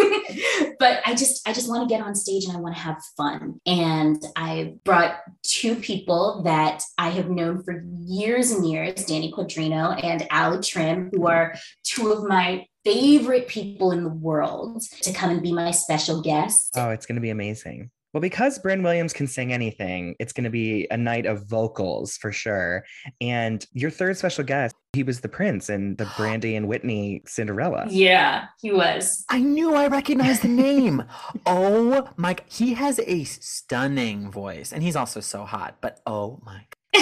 [0.78, 3.02] but I just I just want to get on stage and I want to have
[3.16, 3.60] fun.
[3.66, 10.02] And I brought two people that I have known for years and years, Danny Quadrino
[10.02, 11.54] and Allie Trimm, who are
[11.84, 16.70] two of my favorite people in the world to come and be my special guests.
[16.74, 17.90] Oh, it's going to be amazing.
[18.12, 22.16] Well, because Brynn Williams can sing anything, it's going to be a night of vocals
[22.16, 22.84] for sure.
[23.20, 27.86] And your third special guest, he was the prince in the Brandy and Whitney Cinderella.
[27.88, 29.24] Yeah, he was.
[29.28, 31.04] I knew I recognized the name.
[31.46, 36.64] oh my, he has a stunning voice and he's also so hot, but oh my.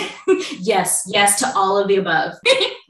[0.61, 2.35] yes, yes to all of the above.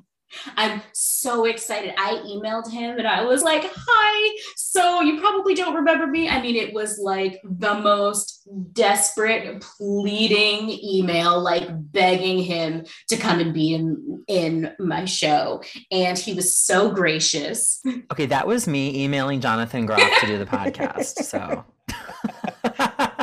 [0.57, 1.95] I'm so excited.
[1.97, 4.39] I emailed him and I was like, Hi.
[4.57, 6.29] So you probably don't remember me.
[6.29, 13.41] I mean, it was like the most desperate, pleading email, like begging him to come
[13.41, 15.63] and be in, in my show.
[15.91, 17.83] And he was so gracious.
[18.13, 21.25] Okay, that was me emailing Jonathan Groff to do the podcast.
[21.25, 21.65] So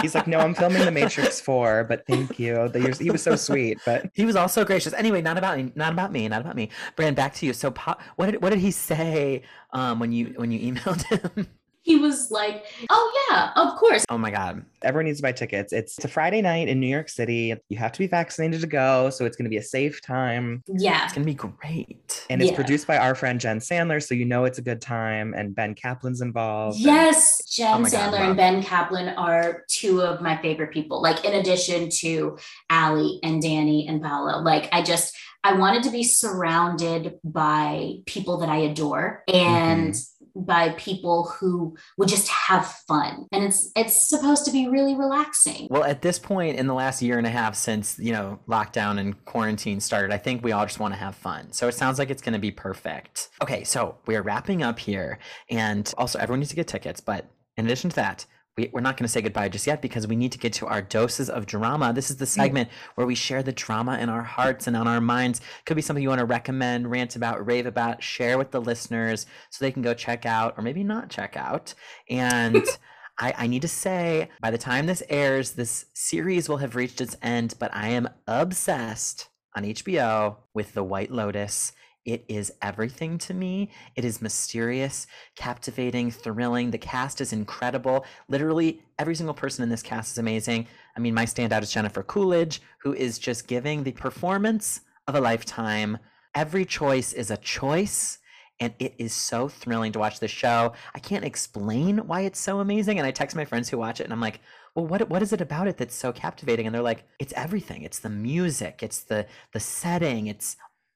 [0.02, 2.72] He's like, no, I'm filming The Matrix 4, but thank you.
[3.00, 4.94] He was so sweet, but he was also gracious.
[4.94, 6.70] Anyway, not about me, not about me, not about me.
[6.96, 7.54] Brand, back to you.
[7.54, 11.48] So, po- what did what did he say um, when you when you emailed him?
[11.86, 14.04] He was like, Oh, yeah, of course.
[14.10, 15.72] oh my god, everyone needs to buy tickets.
[15.72, 17.54] It's, it's a Friday night in New York City.
[17.70, 20.64] You have to be vaccinated to go, so it's going to be a safe time.
[20.68, 21.04] Yeah.
[21.06, 22.26] it's gonna be great.
[22.30, 22.56] And it's Yeah.
[22.56, 25.36] produced by our friend Jen Sandler, so you know it's a good time.
[25.36, 26.78] And Ben Kaplan's involved.
[26.78, 30.72] and- Yes, Jen Oh my God, Sandler and Ben Kaplan are two of my favorite
[30.72, 31.04] people.
[31.04, 32.38] Like in addition to
[32.72, 38.38] Allie and Danny and Paolo, like I just I wanted to be surrounded by people
[38.38, 40.15] that I adore and mm-hmm.
[40.36, 43.28] By people who would just have fun.
[43.32, 45.68] And it's it's supposed to be really relaxing.
[45.70, 49.00] Well, at this point in the last year and a half since, you know, lockdown
[49.00, 51.52] and quarantine started, I think we all just want to have fun.
[51.52, 53.30] So it sounds like it's going to be perfect.
[53.42, 55.20] Okay, so we are wrapping up here.
[55.50, 57.00] And also, everyone needs to get tickets.
[57.00, 58.26] But in addition to that,
[58.58, 60.68] we, we're not going to say goodbye just yet because we need to get to
[60.68, 61.92] our doses of drama.
[61.94, 65.02] This is the segment where we share the drama in our hearts and on our
[65.02, 65.42] minds.
[65.66, 69.26] Could be something you want to recommend, rant about, rave about, share with the listeners
[69.50, 71.74] so they can go check out or maybe not check out.
[72.10, 72.64] And
[73.20, 77.02] I, I need to say, by the time this airs, this series will have reached
[77.02, 81.72] its end, but I am obsessed on HBO with The White Lotus.
[82.06, 83.72] It is everything to me.
[83.96, 86.70] It is mysterious, captivating, thrilling.
[86.70, 88.06] The cast is incredible.
[88.30, 90.68] Literally, every single person in this cast is amazing.
[90.96, 95.22] I mean, my standout is Jennifer Coolidge, who is just giving the performance of a
[95.22, 95.98] lifetime.
[96.36, 98.20] Every choice is a choice.
[98.62, 100.72] And it is so thrilling to watch this show.
[100.94, 103.00] I can't explain why it's so amazing.
[103.00, 104.40] And I text my friends who watch it and I'm like,
[104.76, 106.66] well, what what is it about it that's so captivating?
[106.66, 107.82] And they're like, it's everything.
[107.82, 110.56] It's the music, it's the the setting, it's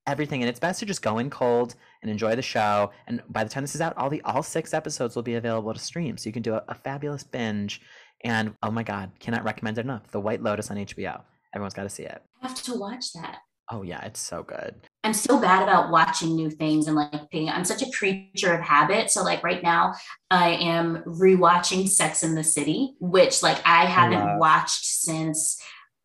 [0.10, 3.43] everything and it's best to just go in cold and enjoy the show and by
[3.43, 6.18] the time this is out all the all six episodes will be available to stream
[6.18, 7.82] so you can do a, a fabulous binge
[8.24, 11.22] and oh my god cannot recommend it enough the white lotus on hbo
[11.53, 13.38] everyone's got to see it I have to watch that.
[13.72, 17.47] oh yeah it's so good I'm so bad about watching new things and like picking.
[17.49, 19.10] I'm such a creature of habit.
[19.10, 19.93] So like right now,
[20.30, 24.39] I am rewatching Sex in the City, which like I haven't love.
[24.39, 25.57] watched since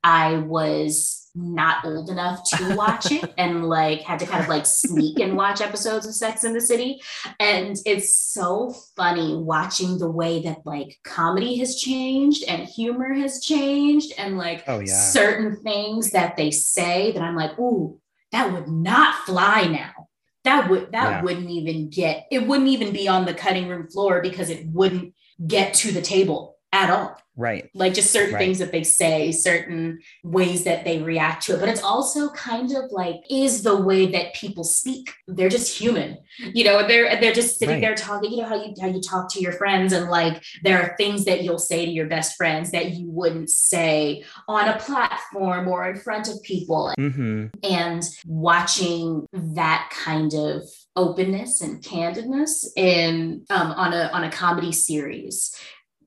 [0.04, 4.64] I was not old enough to watch it and like had to kind of like
[4.66, 7.00] sneak and watch episodes of Sex in the City.
[7.40, 13.40] And it's so funny watching the way that like comedy has changed and humor has
[13.42, 14.86] changed and like Oh, yeah.
[14.94, 17.98] certain things that they say that I'm like, ooh,
[18.32, 20.08] that would not fly now.
[20.44, 21.22] That would that Yeah.
[21.22, 25.14] wouldn't even get it wouldn't even be on the cutting room floor because it wouldn't
[25.46, 27.68] get to the table at all Right.
[27.74, 28.38] like just certain Right.
[28.44, 31.60] things that they say, certain ways that they react to it.
[31.60, 35.10] But it's also kind of like is the way that people speak.
[35.26, 36.86] They're just human, you know.
[36.86, 37.80] They're they're just sitting Right.
[37.80, 38.30] there talking.
[38.30, 41.24] You know how you how you talk to your friends, and like there are things
[41.24, 45.88] that you'll say to your best friends that you wouldn't say on a platform or
[45.90, 46.92] in front of people.
[46.96, 47.46] Mm-hmm.
[47.68, 50.62] And watching that kind of
[50.96, 55.52] openness and candidness in um, on a on a comedy series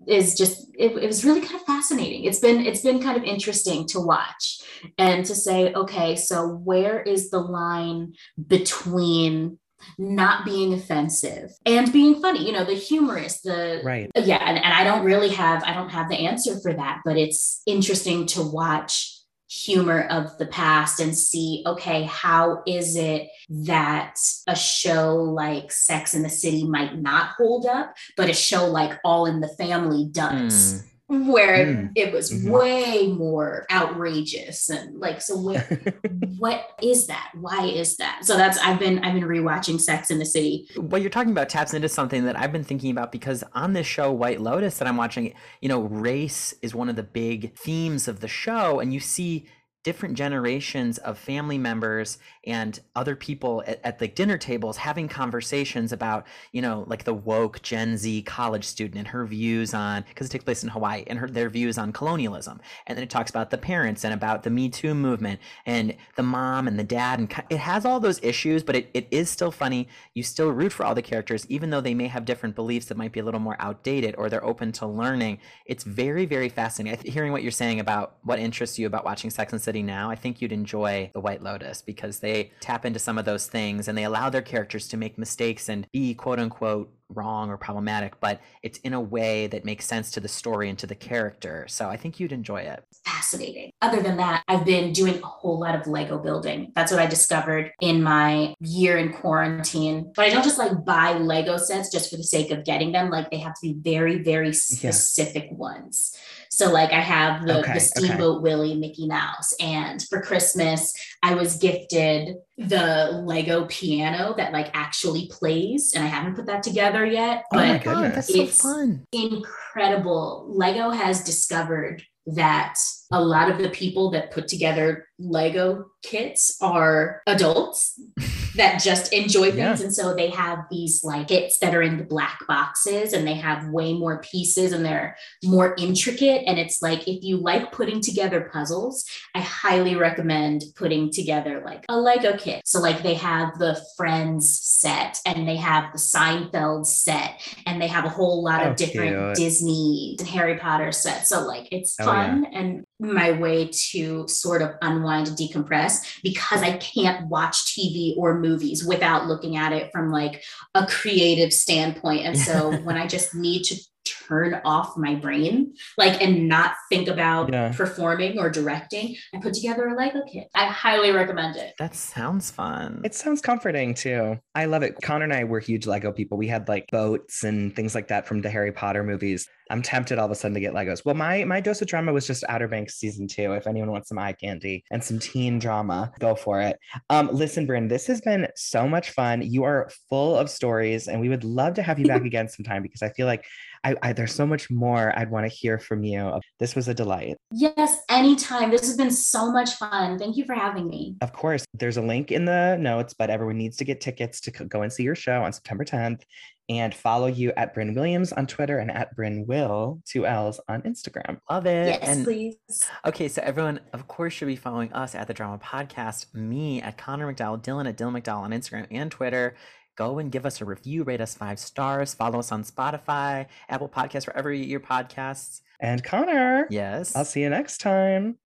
[0.06, 3.24] is just it, it was really kind of fascinating it's been it's been kind of
[3.24, 4.60] interesting to watch
[4.98, 8.14] and to say okay so where is the line
[8.48, 9.58] between
[9.98, 14.10] not being offensive and being funny you know the humorous the Right.
[14.16, 17.18] yeah and, and i don't really have i don't have the answer for that but
[17.18, 19.17] it's interesting to watch
[19.50, 24.16] humor of the past and see okay how is it that
[24.48, 29.00] a show like sex in the city might not hold up but a show like
[29.06, 30.88] all in the family does hmm.
[31.08, 31.92] Where Mm.
[31.96, 32.50] it was Mhm.
[32.52, 35.66] way more outrageous and like so what
[36.38, 40.20] what is that why is that so that's i've been i've been rewatching sex in
[40.20, 43.44] the city what you're talking about taps into something that I've been thinking about because
[43.54, 47.04] on this show White Lotus that I'm watching, you know, race is one of the
[47.04, 49.46] big themes of the show and you see
[49.88, 55.94] different generations of family members and other people at, at the dinner tables having conversations
[55.94, 60.28] about you know like the woke gen z college student and her views on because
[60.28, 62.60] it takes place in hawaii and her their views on colonialism.
[62.86, 66.24] And then it talks about the parents and about the me too movement and the
[66.24, 69.52] mom and the dad and it has all those issues but it, it is still
[69.52, 69.88] funny.
[70.14, 72.98] You still root for all the characters even though they may have different beliefs that
[72.98, 75.40] might be a little more outdated or they're open to learning.
[75.66, 77.00] It's very very fascinating.
[77.00, 79.84] I hearing what you're saying about what interests you about watching sex and the city
[79.84, 83.48] now i think you'd enjoy the white lotus because they tap into some of those
[83.48, 87.58] things and they allow their characters to make mistakes and be quote unquote wrong or
[87.58, 90.96] problematic but it's in a way that makes sense to the story and to the
[90.96, 93.72] character so i think you'd enjoy it fascinating.
[93.82, 96.72] Other than that, I've been doing a whole lot of Lego building.
[96.76, 100.12] That's what I discovered in my year in quarantine.
[100.16, 103.10] But I don't just like buy Lego sets just for the sake of getting them.
[103.10, 106.16] Like they have to be very, very specific ones.
[106.50, 107.74] So like I have the, Okay, okay.
[107.74, 109.54] the Steamboat Willie Mickey Mouse.
[109.60, 110.94] And for Christmas,
[111.24, 115.94] I was gifted the Lego piano that like actually plays.
[115.96, 117.44] And I haven't put that together yet.
[117.54, 118.10] Oh my But goodness.
[118.10, 120.48] Oh, that's so It's- fun incredible.
[120.50, 122.76] Lego has discovered that
[123.12, 128.00] a lot of the people that put together Lego kits are adults
[128.56, 129.58] that just enjoy things.
[129.80, 129.86] Yeah.
[129.86, 133.34] And so they have these like kits that are in the black boxes and they
[133.36, 136.44] have way more pieces and they're more intricate.
[136.48, 141.84] And it's like, if you like putting together puzzles, I highly recommend putting together like
[141.90, 142.62] a Lego kit.
[142.66, 147.88] So, like, they have the Friends set and they have the Seinfeld set and they
[147.88, 149.36] have a whole lot Oh, of different cute.
[149.36, 151.30] Disney and Harry Potter sets.
[151.30, 156.64] So, like, it's Oh, fun and my way to sort of unwind and decompress because
[156.64, 160.44] I can't watch TV or movies without looking at it from like
[160.74, 162.26] a creative standpoint.
[162.26, 163.76] And so, when I just need to
[164.08, 167.72] turn off my brain, like, and not think about Yeah.
[167.76, 170.48] performing or directing, I put together a Lego kit.
[170.56, 171.74] I highly recommend it.
[171.80, 173.02] That sounds fun.
[173.04, 174.38] It sounds comforting too.
[174.56, 174.96] I love it.
[175.02, 176.38] Connor and I were huge Lego people.
[176.38, 179.48] We had like boats and things like that from the Harry Potter movies.
[179.70, 181.04] I'm tempted all of a sudden to get Legos.
[181.04, 183.52] Well, my my dose of drama was just Outer Banks season two.
[183.52, 186.80] If anyone wants some eye candy and some teen drama, go for it.
[187.10, 189.42] Um, listen, Brynn, this has been so much fun.
[189.42, 192.82] You are full of stories, and we would love to have you back again sometime
[192.82, 193.44] because I feel like
[193.88, 196.40] I, I there's so much more I'd want to hear from you.
[196.60, 197.38] This was a delight.
[197.52, 198.70] Yes, anytime.
[198.70, 200.20] This has been so much fun.
[200.20, 201.16] Thank you for having me.
[201.22, 204.52] Of course, there's a link in the notes, but everyone needs to get tickets to
[204.52, 206.24] go and see your show on September 10th
[206.70, 210.82] and follow you at Brynn Williams on Twitter and at Brynn Will, two L's on
[210.82, 211.40] Instagram.
[211.50, 211.88] Love it.
[211.88, 212.58] Yes, and please.
[213.06, 216.98] Okay, so everyone, of course, should be following us at the Drama Podcast, me at
[216.98, 219.56] Connor McDowell, Dylan at Dylan McDowell on Instagram and Twitter.
[219.98, 223.90] Go and give us a review, rate us five stars, follow us on Spotify, Apple
[223.90, 225.62] Podcasts, wherever you get your podcasts.
[225.80, 227.16] And Connor, Yes.
[227.16, 228.38] I'll see you next time.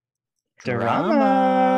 [0.64, 1.72] Drama.